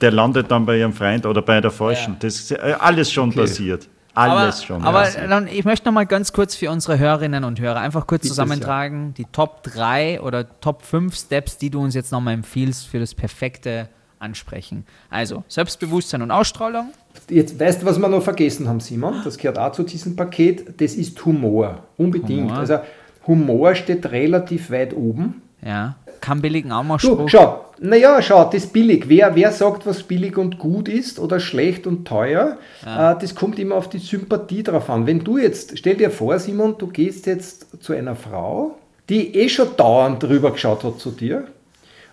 [0.00, 2.14] Der landet dann bei ihrem Freund oder bei der Falschen.
[2.20, 3.88] Das ist äh, alles schon passiert.
[4.14, 5.28] Alles aber, schon aber passiert.
[5.28, 8.28] dann, ich möchte noch mal ganz kurz für unsere Hörerinnen und Hörer einfach kurz Bitte
[8.28, 12.86] zusammentragen, die Top 3 oder Top 5 Steps, die du uns jetzt noch mal empfiehlst
[12.86, 13.88] für das perfekte
[14.20, 14.86] Ansprechen.
[15.10, 16.90] Also, Selbstbewusstsein und Ausstrahlung.
[17.28, 19.22] Jetzt weißt du, was wir noch vergessen haben, Simon?
[19.24, 20.80] Das gehört auch zu diesem Paket.
[20.80, 21.82] Das ist Humor.
[21.96, 22.50] Unbedingt.
[22.50, 22.58] Humor.
[22.58, 22.78] Also
[23.26, 25.42] Humor steht relativ weit oben.
[25.60, 27.28] Ja, kein billigen Du, Anmachspruch.
[27.28, 29.08] schau, naja, schau, das ist billig.
[29.08, 33.58] Wer, wer sagt, was billig und gut ist oder schlecht und teuer, äh, das kommt
[33.58, 35.06] immer auf die Sympathie drauf an.
[35.06, 39.48] Wenn du jetzt, stell dir vor, Simon, du gehst jetzt zu einer Frau, die eh
[39.48, 41.44] schon dauernd drüber geschaut hat zu dir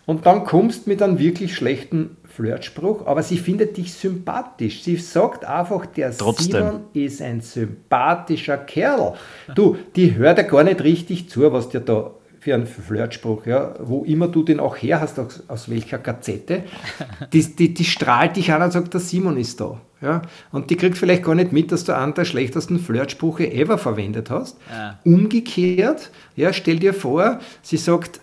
[0.05, 4.83] und dann kommst mit einem wirklich schlechten Flirtspruch, aber sie findet dich sympathisch.
[4.83, 6.51] Sie sagt einfach, der Trotzdem.
[6.51, 9.13] Simon ist ein sympathischer Kerl.
[9.55, 12.11] Du, die hört ja gar nicht richtig zu, was dir da
[12.45, 16.61] für einen Flirtspruch, ja, wo immer du den auch her hast, aus, aus welcher Gazette,
[17.33, 19.81] die, die, die strahlt dich an und sagt, der Simon ist da.
[19.99, 20.21] Ja?
[20.51, 24.29] Und die kriegt vielleicht gar nicht mit, dass du einen der schlechtesten Flirtsprüche ever verwendet
[24.29, 24.59] hast.
[24.71, 24.99] Ja.
[25.03, 28.19] Umgekehrt, ja, stell dir vor, sie sagt,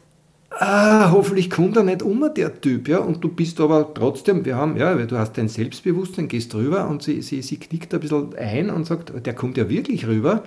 [0.50, 4.54] ah, hoffentlich kommt er nicht um, der Typ, ja, und du bist aber trotzdem, wir
[4.54, 8.36] haben, ja, du hast dein Selbstbewusstsein, gehst rüber und sie, sie, sie knickt ein bisschen
[8.36, 10.44] ein und sagt, der kommt ja wirklich rüber,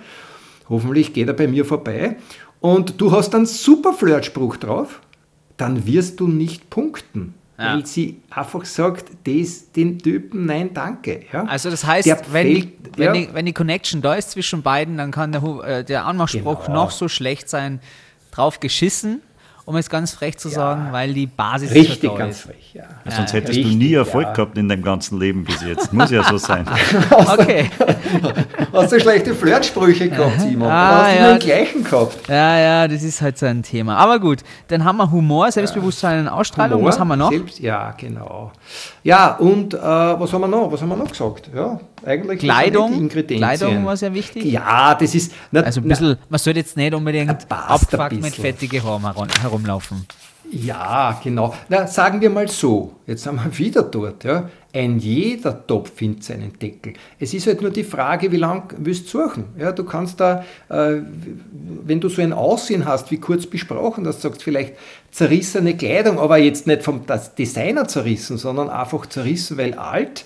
[0.70, 2.16] hoffentlich geht er bei mir vorbei
[2.60, 5.00] und du hast einen super Flirtspruch drauf,
[5.56, 7.34] dann wirst du nicht punkten.
[7.58, 7.74] Ja.
[7.74, 11.22] Weil sie einfach sagt, das, den Typen, nein, danke.
[11.32, 11.44] Ja?
[11.44, 13.12] Also das heißt, Der wenn, die, fällt- wenn, ja.
[13.12, 16.84] die, wenn die Connection da ist zwischen beiden, dann kann der, äh, der Anmachspruch Genau.
[16.84, 17.80] noch so schlecht sein,
[18.30, 19.22] drauf geschissen,
[19.66, 22.42] um es ganz frech zu sagen, weil die Basis Richtig, da ganz ist.
[22.42, 22.84] frech, ja.
[23.04, 24.32] Ja, sonst Ja, hättest du richtig, nie Erfolg ja.
[24.32, 25.92] gehabt in deinem ganzen Leben bis jetzt.
[25.92, 26.64] Muss ja so sein.
[27.10, 27.68] Okay.
[28.72, 30.68] Hast du schlechte Flirtsprüche gehabt, Simon?
[30.70, 31.22] Ah, Oder hast du ja.
[31.30, 32.28] nur den gleichen gehabt?
[32.28, 33.96] Ja, ja, das ist halt so ein Thema.
[33.96, 36.78] Aber gut, dann haben wir Humor, Selbstbewusstsein und Ausstrahlung.
[36.78, 37.30] Humor, Was haben wir noch?
[37.30, 38.52] Selbst, ja, genau.
[39.06, 40.72] Ja, und äh, was haben wir noch?
[40.72, 41.48] Was haben wir noch gesagt?
[41.54, 43.08] Ja, eigentlich Kleidung.
[43.08, 44.44] Kleidung war sehr wichtig.
[44.46, 45.32] Ja, das ist.
[45.52, 48.42] Na, Also ein na, bisschen, man sollte jetzt nicht unbedingt abgefuckt mit bisschen.
[48.44, 50.06] fettige Haaren herum- herumlaufen.
[50.50, 51.54] Ja, genau.
[51.68, 54.24] Na, sagen wir mal so, jetzt sind wir wieder dort.
[54.24, 54.48] Ja.
[54.72, 56.92] Ein jeder Topf findet seinen Deckel.
[57.18, 59.46] Es ist halt nur die Frage, wie lange willst du suchen.
[59.58, 60.96] Ja, du kannst da, äh,
[61.84, 64.74] wenn du so ein Aussehen hast, wie kurz besprochen, dass du sagst, vielleicht
[65.10, 67.02] zerrissene Kleidung, aber jetzt nicht vom
[67.38, 70.24] Designer zerrissen, sondern einfach zerrissen, weil alt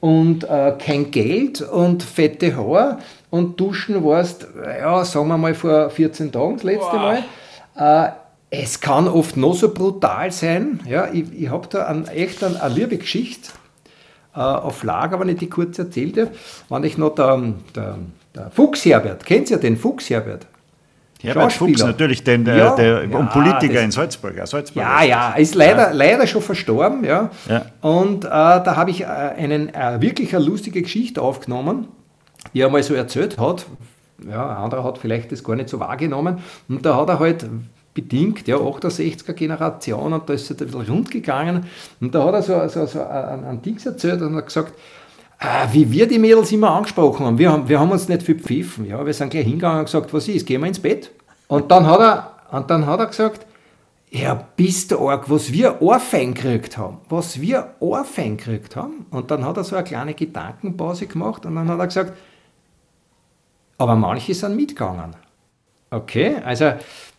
[0.00, 2.98] und äh, kein Geld und fette Haare
[3.30, 4.48] und duschen warst,
[4.80, 7.24] ja, sagen wir mal vor 14 Tagen das letzte Mal.
[7.76, 8.10] Äh,
[8.54, 10.80] es kann oft noch so brutal sein.
[10.86, 13.50] Ja, ich ich habe da ein, echt ein, eine liebe Geschichte.
[14.34, 16.30] äh, auf Lager, wenn ich die kurz erzählte,
[16.68, 17.98] wenn ich noch der, der,
[18.34, 20.46] der Fuchs Herbert, kennt ihr den Fuchs Herbert?
[21.22, 24.36] Herbert Fuchs, natürlich, den, der, ja, der ja, Politiker das, in Salzburg.
[24.36, 25.92] Ja, Salzburg ja, ja, ist leider, ja.
[25.92, 27.04] leider schon verstorben.
[27.04, 27.30] Ja.
[27.48, 27.66] ja.
[27.80, 31.88] Und äh, da habe ich äh, einen, äh, wirklich eine lustige Geschichte aufgenommen,
[32.52, 33.66] die er mal so erzählt hat.
[34.28, 36.38] Ja, ein anderer hat vielleicht das gar nicht so wahrgenommen.
[36.68, 37.46] Und da hat er halt
[37.94, 41.66] bedingt, ja, 68er Generation und da ist es ein bisschen rund gegangen.
[42.00, 44.74] Und da hat er so, so, so ein, ein Ding erzählt und hat gesagt,
[45.38, 47.38] äh, wie wir die Mädels immer angesprochen haben.
[47.38, 48.86] Wir haben, wir haben uns nicht viel pfiffen.
[48.86, 51.10] Ja, wir sind gleich hingegangen und gesagt, was ist, gehen wir ins Bett.
[51.48, 53.46] Und dann hat er, und dann hat er gesagt,
[54.10, 56.98] ja, bist du arg, was wir Ohrfein gekriegt haben.
[57.08, 59.06] Was wir Ohrfein gekriegt haben.
[59.10, 62.12] Und dann hat er so eine kleine Gedankenpause gemacht und dann hat er gesagt,
[63.78, 65.16] aber manche sind mitgegangen.
[65.90, 66.74] Okay, also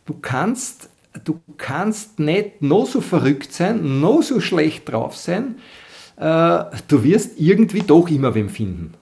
[0.05, 0.89] du kannst,
[1.23, 5.55] du kannst nicht noch so verrückt sein, noch so schlecht drauf sein,
[6.17, 8.93] äh, du wirst irgendwie doch immer wem finden.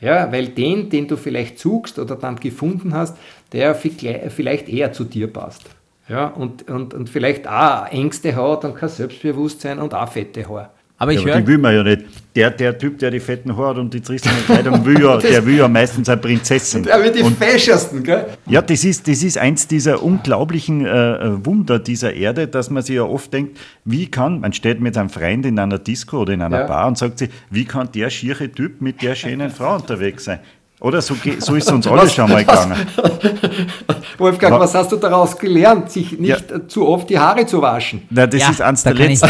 [0.00, 3.16] Ja, weil den, den du vielleicht suchst oder dann gefunden hast,
[3.52, 5.64] der vielleicht eher zu dir passt.
[6.08, 10.70] Ja, und, und, und vielleicht auch Ängste hat und kein Selbstbewusstsein und auch fette Haare.
[11.00, 11.40] Aber ich ja, höre.
[11.40, 12.04] Die will man ja nicht.
[12.34, 15.44] Der, der Typ, der die fetten Haare hat und die tristeren Kleidung will ja, der
[15.46, 16.82] will ja meistens eine Prinzessin.
[16.82, 18.26] Der will die und, fäschersten, gell?
[18.46, 22.82] Ja, das ist, das ist eins dieser unglaublichen äh, äh, Wunder dieser Erde, dass man
[22.82, 26.32] sich ja oft denkt, wie kann, man steht mit einem Freund in einer Disco oder
[26.32, 26.66] in einer ja.
[26.66, 30.40] Bar und sagt sich, wie kann der schiere Typ mit der schönen Frau unterwegs sein?
[30.80, 32.76] Oder so, so ist es uns alle schon mal gegangen.
[34.18, 36.68] Wolfgang, was hast du daraus gelernt, sich nicht ja.
[36.68, 38.02] zu oft die Haare zu waschen?
[38.10, 39.28] Na, das ja, ist eins der letzten,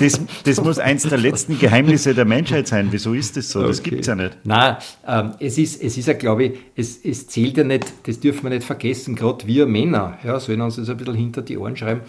[0.00, 2.88] das, das, muss eins der letzten Geheimnisse der Menschheit sein.
[2.90, 3.60] Wieso ist das so?
[3.60, 3.68] Okay.
[3.68, 4.36] Das gibt es ja nicht.
[4.44, 8.20] Nein, ähm, es, ist, es ist ja, glaube ich, es, es zählt ja nicht, das
[8.20, 11.58] dürfen wir nicht vergessen, gerade wir Männer ja, sollen uns das ein bisschen hinter die
[11.58, 12.00] Ohren schreiben.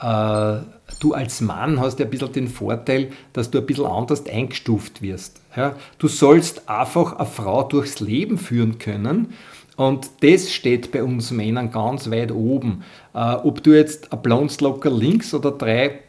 [0.00, 0.60] Äh,
[0.98, 5.02] du als Mann hast ja ein bisschen den Vorteil, dass du ein bisschen anders eingestuft
[5.02, 5.40] wirst.
[5.56, 5.76] Ja?
[5.98, 9.34] Du sollst einfach eine Frau durchs Leben führen können.
[9.76, 12.82] Und das steht bei uns Männern ganz weit oben.
[13.14, 16.00] Äh, ob du jetzt ein blondes Locker links oder drei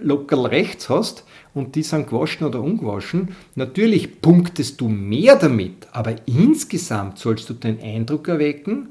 [0.00, 1.24] Locker rechts hast
[1.54, 7.54] und die sind gewaschen oder ungewaschen, natürlich punktest du mehr damit, aber insgesamt sollst du
[7.54, 8.90] den Eindruck erwecken,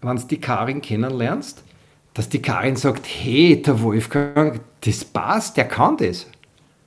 [0.00, 1.62] wenn du die Karin kennenlernst,
[2.14, 6.26] dass die Karin sagt, hey, der Wolfgang, das passt, der kann das.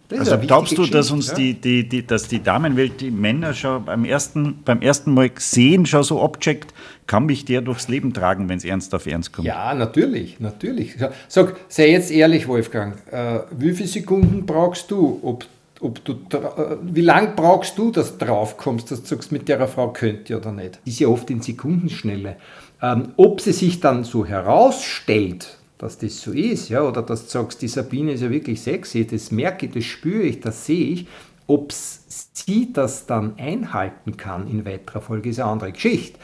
[0.07, 1.35] das also glaubst du, dass uns ja?
[1.35, 5.85] die, die, die, dass die Damenwelt die Männer schon beim ersten, beim ersten Mal sehen,
[5.85, 6.73] schon so abcheckt,
[7.07, 9.47] kann mich der durchs Leben tragen, wenn es ernst auf ernst kommt?
[9.47, 10.95] Ja, natürlich, natürlich.
[11.27, 15.45] Sag, sei jetzt ehrlich, Wolfgang, äh, wie viele Sekunden brauchst du, ob,
[15.81, 19.49] ob du, äh, wie lang brauchst du, dass du drauf kommst, dass du sagst, mit
[19.49, 20.79] der Frau könnte oder nicht?
[20.85, 22.37] Ist ja oft in Sekundenschnelle.
[22.81, 27.29] Ähm, ob sie sich dann so herausstellt, dass das so ist, ja, oder dass du
[27.29, 30.87] sagst, die Sabine ist ja wirklich sexy, das merke ich, das spüre ich, das sehe
[30.87, 31.07] ich,
[31.47, 36.19] ob sie das dann einhalten kann in weiterer Folge, ist eine andere Geschichte.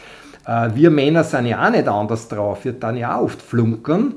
[0.46, 4.16] Äh, wir Männer sind ja auch nicht anders drauf, wir dann ja auch oft flunkern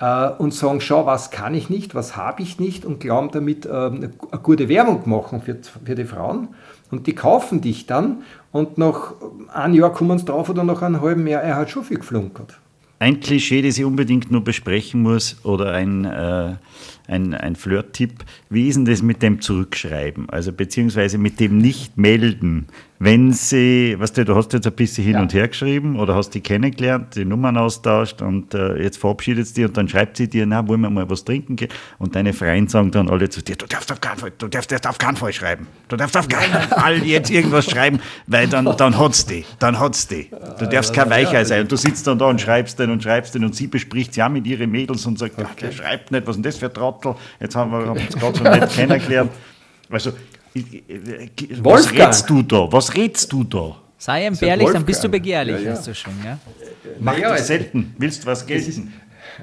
[0.00, 3.66] äh, und sagen, schau, was kann ich nicht, was habe ich nicht und glauben damit
[3.66, 4.10] äh, eine
[4.42, 6.48] gute Werbung machen für, für die Frauen
[6.92, 8.22] und die kaufen dich dann
[8.52, 9.14] und nach
[9.52, 12.60] einem Jahr kommen sie drauf oder nach einem halben Jahr, er hat schon viel geflunkert.
[13.00, 16.54] Ein Klischee, das ich unbedingt nur besprechen muss oder ein, äh,
[17.08, 22.68] ein, ein Flirt-Tipp, wie ist denn das mit dem Zurückschreiben, also beziehungsweise mit dem Nicht-Melden?
[23.04, 25.22] Wenn sie, weißt du, du hast jetzt ein bisschen hin ja.
[25.22, 29.64] und her geschrieben oder hast die kennengelernt, die Nummern austauscht und äh, jetzt verabschiedet sie
[29.64, 31.70] und dann schreibt sie dir, na, wollen wir mal was trinken gehen?
[31.98, 34.70] Und deine Freunde sagen dann alle zu dir, du darfst auf keinen Fall, du darfst
[34.70, 35.66] jetzt auf keinen Fall schreiben.
[35.88, 37.98] Du darfst auf keinen Fall jetzt irgendwas schreiben,
[38.28, 40.30] weil dann, dann hat's die, dann hat's die.
[40.60, 41.62] Du darfst kein Weicher sein.
[41.62, 44.28] Und du sitzt dann da und schreibst den und schreibst den und sie bespricht ja
[44.28, 45.48] mit ihren Mädels und sagt, okay.
[45.60, 47.16] der schreibt nicht, was ist denn das für ein Trottel?
[47.40, 49.32] Jetzt haben wir uns gerade so nett kennengelernt.
[49.90, 50.12] Also
[50.54, 52.08] was Wolfgang.
[52.08, 52.72] redst du da?
[52.72, 53.76] Was redst du da?
[53.98, 55.70] Sei entbehrlich, dann bist du begehrlich, ja, ja.
[55.72, 56.12] hast du schon.
[56.24, 56.38] Ja?
[56.98, 57.94] Mach naja, das selten.
[57.98, 58.92] Willst du was gelten?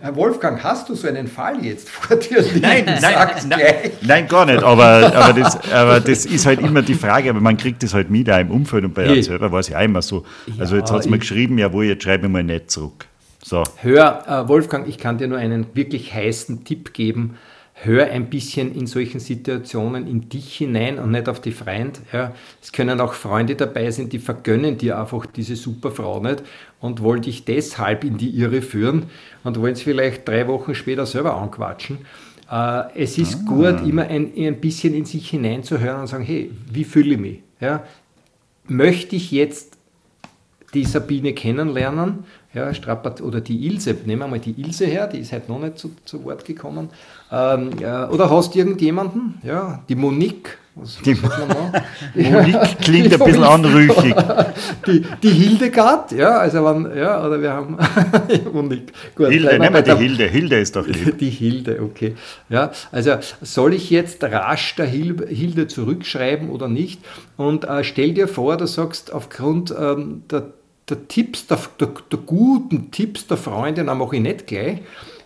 [0.01, 2.61] Herr Wolfgang, hast du so einen Fall jetzt vor dir liegen?
[2.61, 4.61] Nein, nein, nein, nein, gar nicht.
[4.61, 7.29] Aber, aber, das, aber das ist halt immer die Frage.
[7.29, 9.23] Aber man kriegt das halt mit, auch im Umfeld und bei hey.
[9.23, 10.25] selber war es ja immer so.
[10.57, 13.07] Also jetzt hat es mir geschrieben, jawohl, jetzt schreibe ich mal nicht zurück.
[13.43, 13.63] So.
[13.77, 17.37] Hör, äh, Wolfgang, ich kann dir nur einen wirklich heißen Tipp geben
[17.81, 22.01] hör ein bisschen in solchen Situationen in dich hinein und nicht auf die Freund.
[22.11, 22.33] Ja.
[22.61, 26.43] Es können auch Freunde dabei sein, die vergönnen dir einfach diese super Frau nicht
[26.81, 29.05] und wollen dich deshalb in die Irre führen
[29.43, 31.99] und wollen es vielleicht drei Wochen später selber anquatschen.
[32.51, 33.45] Äh, es ist ah.
[33.47, 37.39] gut, immer ein, ein bisschen in sich hineinzuhören und sagen, hey, wie fühle ich mich?
[37.61, 37.83] Ja.
[38.67, 39.77] Möchte ich jetzt
[40.73, 45.19] die Sabine kennenlernen ja, Strapat oder die Ilse, nehmen wir mal die Ilse her, die
[45.19, 46.89] ist halt noch nicht zu, zu Wort gekommen.
[47.31, 49.39] Ähm, ja, oder hast du irgendjemanden?
[49.43, 50.57] Ja, die Monique.
[50.73, 51.13] Was, die
[52.15, 54.15] Monique klingt ein bisschen anrüchig.
[54.87, 57.77] Die, die Hildegard, ja, also wenn, ja, oder wir haben
[58.53, 58.93] Monique.
[59.15, 60.25] Gut, Hilde, nehmen wir die Hilde.
[60.25, 61.17] Hilde ist doch lieb.
[61.17, 62.15] Die Hilde, okay.
[62.49, 67.01] Ja, also soll ich jetzt rasch der Hilde zurückschreiben oder nicht?
[67.35, 70.53] Und äh, stell dir vor, du sagst aufgrund ähm, der
[70.89, 74.79] der Tipps, der, der, der, guten Tipps der Freundin mache ich nicht gleich.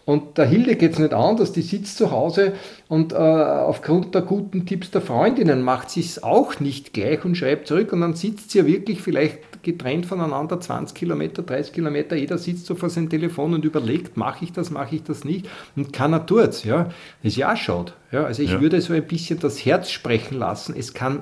[0.06, 2.54] Und der Hilde geht es nicht anders, die sitzt zu Hause
[2.90, 7.36] und äh, aufgrund der guten Tipps der Freundinnen macht sie es auch nicht gleich und
[7.36, 12.18] schreibt zurück und dann sitzt sie ja wirklich vielleicht getrennt voneinander 20 Kilometer, 30 Kilometer,
[12.18, 15.48] jeder sitzt so vor seinem Telefon und überlegt, mache ich das, mache ich das nicht
[15.78, 16.66] und keiner tut es.
[16.66, 16.90] Ja.
[17.24, 17.94] Das ist ja auch schade.
[18.12, 18.26] Ja.
[18.26, 18.60] Also ich ja.
[18.60, 21.22] würde so ein bisschen das Herz sprechen lassen, es kann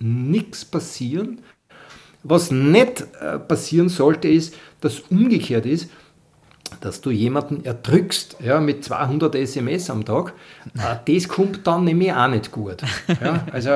[0.00, 1.40] nichts passieren,
[2.28, 5.90] was nicht äh, passieren sollte, ist, dass umgekehrt ist,
[6.80, 10.34] dass du jemanden erdrückst ja, mit 200 SMS am Tag,
[10.76, 12.82] äh, das kommt dann nämlich auch nicht gut.
[13.22, 13.70] Ja, also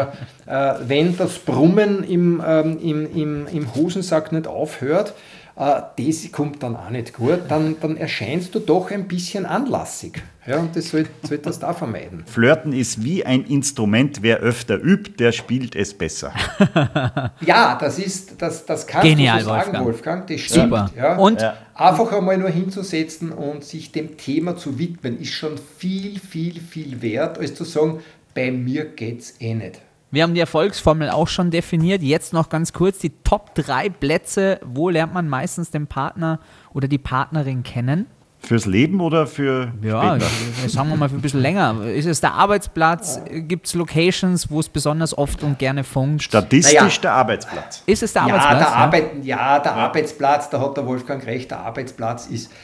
[0.47, 5.15] äh, wenn das Brummen im, ähm, im, im, im Hosensack nicht aufhört,
[5.55, 10.23] das kommt dann auch nicht gut, dann, dann erscheinst du doch ein bisschen anlassig.
[10.45, 12.25] Ja, und das sollte sollt das da vermeiden.
[12.27, 16.33] Flirten ist wie ein Instrument, wer öfter übt, der spielt es besser.
[17.47, 19.87] ja, das ist, das, das kannst Genial, du so sagen, Wolfgang.
[19.87, 20.27] Wolfgang.
[20.27, 20.65] Das stimmt.
[20.65, 20.91] Super.
[20.97, 21.17] Ja.
[21.17, 21.57] Und ja.
[21.75, 27.03] einfach einmal nur hinzusetzen und sich dem Thema zu widmen, ist schon viel, viel, viel
[27.03, 28.01] wert, als zu sagen,
[28.35, 29.81] bei mir geht's eh nicht.
[30.13, 32.03] Wir haben die Erfolgsformel auch schon definiert.
[32.03, 34.61] Jetzt noch ganz kurz die Top 3 Plätze.
[34.63, 36.39] Wo lernt man meistens den Partner
[36.75, 38.07] oder die Partnerin kennen?
[38.39, 40.69] Fürs Leben oder für Ja, später?
[40.69, 41.87] sagen wir mal für ein bisschen länger.
[41.87, 43.23] Ist es der Arbeitsplatz?
[43.31, 46.25] Gibt es Locations, wo es besonders oft und gerne funkt?
[46.25, 47.01] Statistisch naja.
[47.01, 47.83] der Arbeitsplatz.
[47.87, 48.59] Ist es der ja, Arbeitsplatz?
[48.59, 48.75] Der ja?
[48.75, 49.79] Arbeit, ja, der ja.
[49.79, 52.55] Arbeitsplatz, da hat der Wolfgang recht, der Arbeitsplatz ist, äh,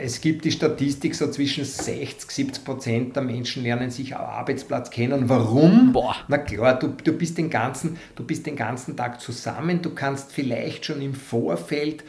[0.00, 4.90] es gibt die Statistik, so zwischen 60, 70 Prozent der Menschen lernen sich am Arbeitsplatz
[4.90, 5.28] kennen.
[5.28, 5.92] Warum?
[5.92, 6.14] Boah.
[6.28, 10.30] Na klar, du, du, bist den ganzen, du bist den ganzen Tag zusammen, du kannst
[10.30, 12.04] vielleicht schon im Vorfeld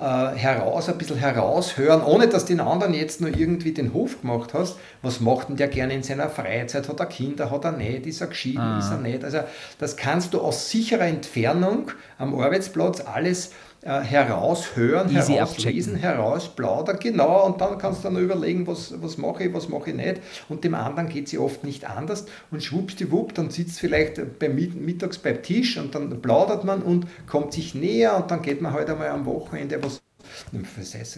[0.00, 4.54] äh, heraus, ein bisschen heraushören, ohne dass den anderen jetzt nur irgendwie den Hof gemacht
[4.54, 4.78] hast.
[5.02, 6.88] Was macht denn der gerne in seiner Freizeit?
[6.88, 7.50] Hat er Kinder?
[7.50, 8.06] Hat er nicht?
[8.06, 8.60] Ist er geschieden?
[8.60, 8.78] Ah.
[8.78, 9.24] Ist er nicht?
[9.24, 9.40] Also
[9.78, 17.46] das kannst du aus sicherer Entfernung am Arbeitsplatz alles äh, heraushören, Easy herauslesen, herausplaudern, genau,
[17.46, 20.20] und dann kannst du dann überlegen, was, was mache ich, was mache ich nicht.
[20.48, 25.18] Und dem anderen geht sie oft nicht anders und schwuppsdiwupp, dann sitzt vielleicht beim mittags
[25.18, 28.92] beim Tisch und dann plaudert man und kommt sich näher und dann geht man heute
[28.92, 30.00] halt einmal am Wochenende was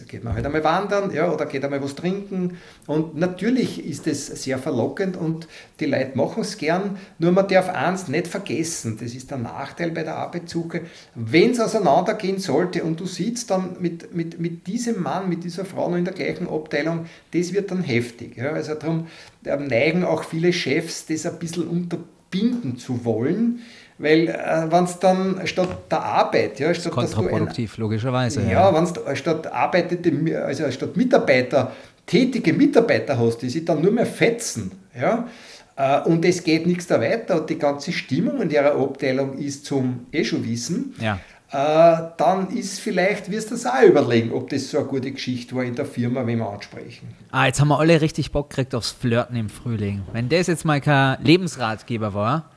[0.07, 2.57] geht man halt einmal wandern ja, oder geht einmal was trinken.
[2.87, 5.47] Und natürlich ist es sehr verlockend und
[5.79, 6.97] die Leute machen es gern.
[7.19, 10.81] Nur man darf eins nicht vergessen, das ist der Nachteil bei der Arbeitssuche.
[11.15, 15.65] Wenn es auseinandergehen sollte und du sitzt dann mit, mit, mit diesem Mann, mit dieser
[15.65, 18.37] Frau noch in der gleichen Abteilung, das wird dann heftig.
[18.37, 18.51] Ja.
[18.51, 19.07] Also darum
[19.43, 23.61] äh, neigen auch viele Chefs, das ein bisschen unterbinden zu wollen
[24.01, 28.41] weil äh, wenn es dann statt der Arbeit, ja, statt kontraproduktiv, ein, logischerweise.
[28.43, 28.73] Ja, ja.
[28.73, 31.71] wenn es statt arbeitete, also statt Mitarbeiter,
[32.05, 35.27] tätige Mitarbeiter hast, die sich dann nur mehr fetzen, ja,
[35.75, 39.65] äh, und es geht nichts da weiter und die ganze Stimmung in der Abteilung ist
[39.65, 41.19] zum eh schon wissen, ja.
[41.51, 45.55] äh, dann ist vielleicht, wirst du das auch überlegen, ob das so eine gute Geschichte
[45.55, 47.07] war in der Firma, wenn wir ansprechen.
[47.31, 50.03] Ah, jetzt haben wir alle richtig Bock gekriegt aufs Flirten im Frühling.
[50.11, 52.50] Wenn das jetzt mal kein Lebensratgeber war,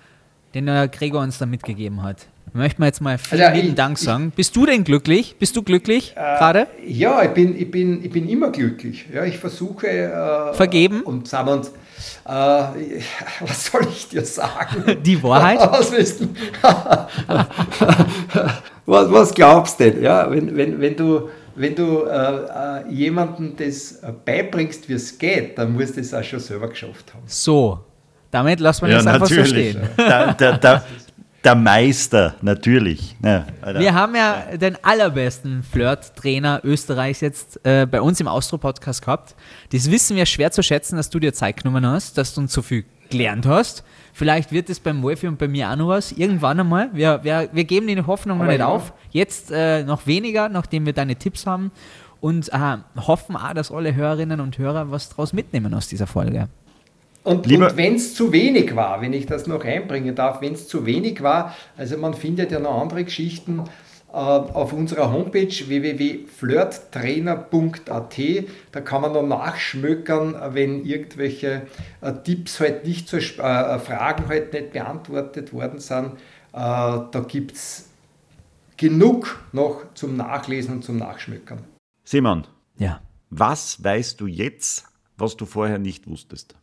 [0.54, 2.26] den der Gregor uns da mitgegeben hat.
[2.52, 4.32] Möchten wir jetzt mal vielen also, lieben Dank sagen.
[4.34, 5.34] Bist du denn glücklich?
[5.40, 6.68] Bist du glücklich äh, gerade?
[6.86, 9.06] Ja, ich bin, ich, bin, ich bin immer glücklich.
[9.12, 9.88] Ja, ich versuche.
[9.88, 11.02] Äh, Vergeben?
[11.02, 12.30] Und sagen wir uns, äh,
[13.40, 15.02] was soll ich dir sagen?
[15.02, 15.58] Die Wahrheit?
[15.72, 15.92] was,
[18.86, 20.04] was, was glaubst du denn?
[20.04, 25.56] Ja, wenn, wenn, wenn du wenn du äh, äh, jemandem das beibringst, wie es geht,
[25.56, 27.22] dann musst du es auch schon selber geschafft haben.
[27.26, 27.78] So,
[28.34, 29.80] damit lassen wir ja, das einfach so stehen.
[29.96, 30.84] Der, der, der,
[31.44, 33.14] der Meister, natürlich.
[33.22, 39.36] Ja, wir haben ja den allerbesten Flirt-Trainer Österreichs jetzt äh, bei uns im Austro-Podcast gehabt.
[39.70, 42.52] Das wissen wir schwer zu schätzen, dass du dir Zeit genommen hast, dass du uns
[42.52, 43.84] so viel gelernt hast.
[44.12, 46.10] Vielleicht wird es beim Wolfi und bei mir auch noch was.
[46.10, 46.90] Irgendwann einmal.
[46.92, 48.66] Wir, wir, wir geben die Hoffnung noch nicht ja.
[48.66, 48.92] auf.
[49.10, 51.70] Jetzt äh, noch weniger, nachdem wir deine Tipps haben.
[52.20, 56.48] Und äh, hoffen auch, dass alle Hörerinnen und Hörer was draus mitnehmen aus dieser Folge.
[57.24, 60.68] Und, und wenn es zu wenig war, wenn ich das noch einbringen darf, wenn es
[60.68, 63.60] zu wenig war, also man findet ja noch andere Geschichten
[64.12, 68.18] äh, auf unserer Homepage www.flirttrainer.at.
[68.72, 71.62] Da kann man noch nachschmökern, wenn irgendwelche
[72.02, 76.12] äh, Tipps halt nicht so, äh, Fragen halt nicht beantwortet worden sind.
[76.52, 77.88] Äh, da gibt es
[78.76, 81.60] genug noch zum Nachlesen und zum Nachschmökern.
[82.04, 82.46] Simon,
[82.76, 83.00] Ja.
[83.30, 84.84] was weißt du jetzt,
[85.16, 86.54] was du vorher nicht wusstest?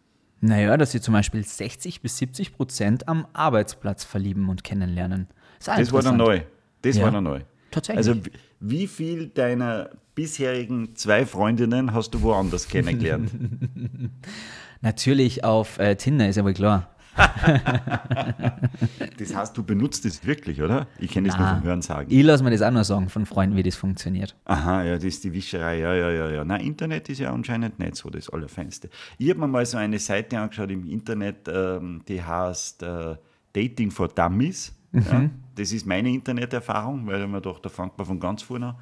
[0.41, 5.27] Naja, dass sie zum Beispiel 60 bis 70 Prozent am Arbeitsplatz verlieben und kennenlernen.
[5.59, 6.41] Ist Das war dann neu.
[6.81, 7.03] Das Ja.
[7.03, 7.41] war dann neu.
[7.69, 7.97] Tatsächlich.
[8.07, 8.19] Also
[8.59, 13.31] wie- viel deiner bisherigen zwei Freundinnen hast du woanders kennengelernt?
[14.81, 16.89] Natürlich auf äh, Tinder, ist ja wohl klar.
[19.17, 20.87] das heißt, du benutzt es wirklich, oder?
[20.99, 22.07] Ich kenne das nur vom Hören sagen.
[22.09, 24.35] Ich lasse mir das auch noch sagen von Freunden, wie das funktioniert.
[24.45, 25.79] Aha, ja, das ist die Wischerei.
[25.79, 26.45] Ja, ja, ja, ja.
[26.45, 28.89] Nein, Internet ist ja anscheinend nicht so das Allerfeinste.
[29.17, 33.15] Ich habe mir mal so eine Seite angeschaut im Internet, ähm, die heißt äh,
[33.53, 34.73] Dating for Dummies.
[34.93, 38.67] Ja, das ist meine Interneterfahrung, weil ich mir dachte, da fängt man von ganz vorne
[38.67, 38.75] an.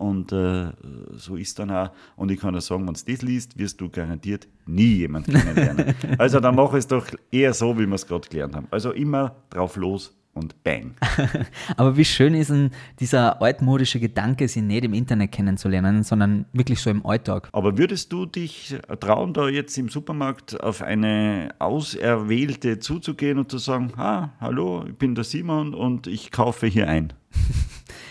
[0.00, 0.72] Und äh,
[1.12, 1.90] so ist dann auch.
[2.16, 5.94] Und ich kann dir sagen, wenn du das liest, wirst du garantiert nie jemanden kennenlernen.
[6.18, 8.66] also dann mach es doch eher so, wie wir es gerade gelernt haben.
[8.70, 10.94] Also immer drauf los und bang.
[11.76, 16.80] Aber wie schön ist denn dieser altmodische Gedanke, sie nicht im Internet kennenzulernen, sondern wirklich
[16.80, 17.50] so im Alltag.
[17.52, 23.58] Aber würdest du dich trauen, da jetzt im Supermarkt auf eine Auserwählte zuzugehen und zu
[23.58, 27.12] sagen, ah, hallo, ich bin der Simon und ich kaufe hier ein?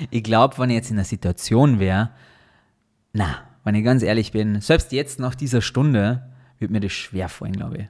[0.10, 2.12] Ich glaube, wenn ich jetzt in der Situation wäre,
[3.14, 6.24] na, wenn ich ganz ehrlich bin, selbst jetzt nach dieser Stunde,
[6.60, 7.88] wird mir das schwer fallen, glaube ich.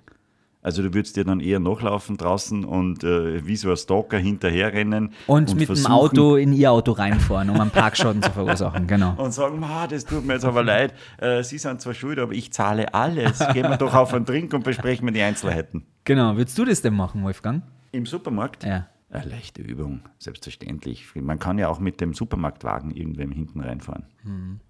[0.62, 5.14] Also du würdest dir dann eher nachlaufen draußen und äh, wie so ein Stalker hinterherrennen
[5.26, 9.16] Und, mit dem Auto in ihr Auto reinfahren, um einen Parkschaden zu verursachen, genau.
[9.16, 12.52] und sagen, das tut mir jetzt aber leid, äh, Sie sind zwar schuld, aber ich
[12.52, 13.40] zahle alles.
[13.54, 15.86] Gehen wir doch auf einen Trink und besprechen wir die Einzelheiten.
[16.04, 17.64] Genau, würdest du das denn machen, Wolfgang?
[17.94, 18.66] Im Supermarkt?
[18.66, 18.88] Ja.
[19.12, 21.16] Eine leichte Übung, selbstverständlich.
[21.16, 24.06] Man kann ja auch mit dem Supermarktwagen irgendwem hinten reinfahren.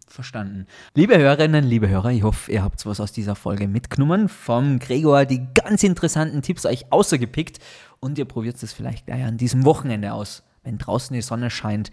[0.07, 0.65] Verstanden.
[0.95, 4.29] Liebe Hörerinnen, liebe Hörer, ich hoffe, ihr habt was aus dieser Folge mitgenommen.
[4.29, 7.59] Vom Gregor die ganz interessanten Tipps euch außergepickt
[7.99, 11.91] und ihr probiert es vielleicht gleich an diesem Wochenende aus, wenn draußen die Sonne scheint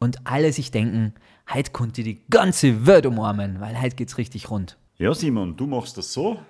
[0.00, 1.14] und alle sich denken,
[1.52, 4.76] heute konnte die ganze Welt umarmen, weil heute geht's richtig rund.
[4.98, 6.40] Ja, Simon, du machst das so.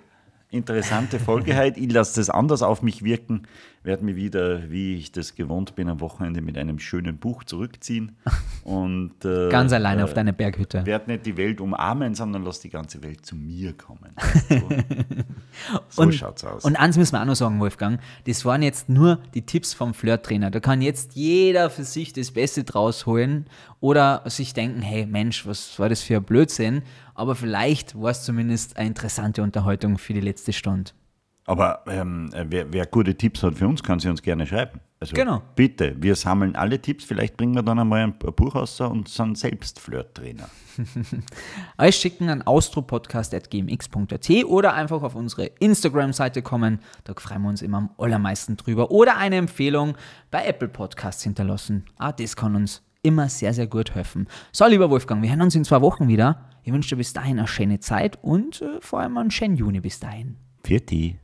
[0.49, 1.79] Interessante Folge heute.
[1.79, 3.43] Ich lasse das anders auf mich wirken.
[3.85, 8.17] Werde mich wieder, wie ich das gewohnt bin, am Wochenende mit einem schönen Buch zurückziehen.
[8.63, 10.83] Und, äh, Ganz alleine äh, auf deiner Berghütte.
[10.87, 14.15] Werd nicht die Welt umarmen, sondern lass die ganze Welt zu mir kommen.
[15.69, 16.65] So, so und, schaut's aus.
[16.65, 19.93] Und eins müssen wir auch noch sagen, Wolfgang, das waren jetzt nur die Tipps vom
[19.93, 20.51] Flirt-Trainer.
[20.51, 23.45] Da kann jetzt jeder für sich das Beste draus holen
[23.79, 26.83] oder sich denken, hey Mensch, was war das für ein Blödsinn?
[27.13, 30.91] Aber vielleicht war es zumindest eine interessante Unterhaltung für die letzte Stunde.
[31.47, 34.79] Aber ähm, wer, wer gute Tipps hat für uns, kann sie uns gerne schreiben.
[34.99, 35.43] Also Genau.
[35.55, 37.05] bitte, wir sammeln alle Tipps.
[37.05, 40.49] Vielleicht bringen wir dann einmal ein Buch raus und sind selbst Flirt-Trainer.
[41.77, 46.79] Euch schicken an austropodcast.gmx.at oder einfach auf unsere Instagram-Seite kommen.
[47.03, 48.89] Da freuen wir uns immer am allermeisten drüber.
[48.89, 49.95] Oder eine Empfehlung
[50.31, 51.85] bei Apple Podcasts hinterlassen.
[51.97, 54.27] Ah, das kann uns immer sehr, sehr gut helfen.
[54.51, 56.49] So, lieber Wolfgang, wir hören uns in zwei Wochen wieder.
[56.63, 59.79] Ich wünsche dir bis dahin eine schöne Zeit und äh, vor allem einen schönen Juni
[59.79, 60.37] bis dahin.
[60.63, 61.19] Für die.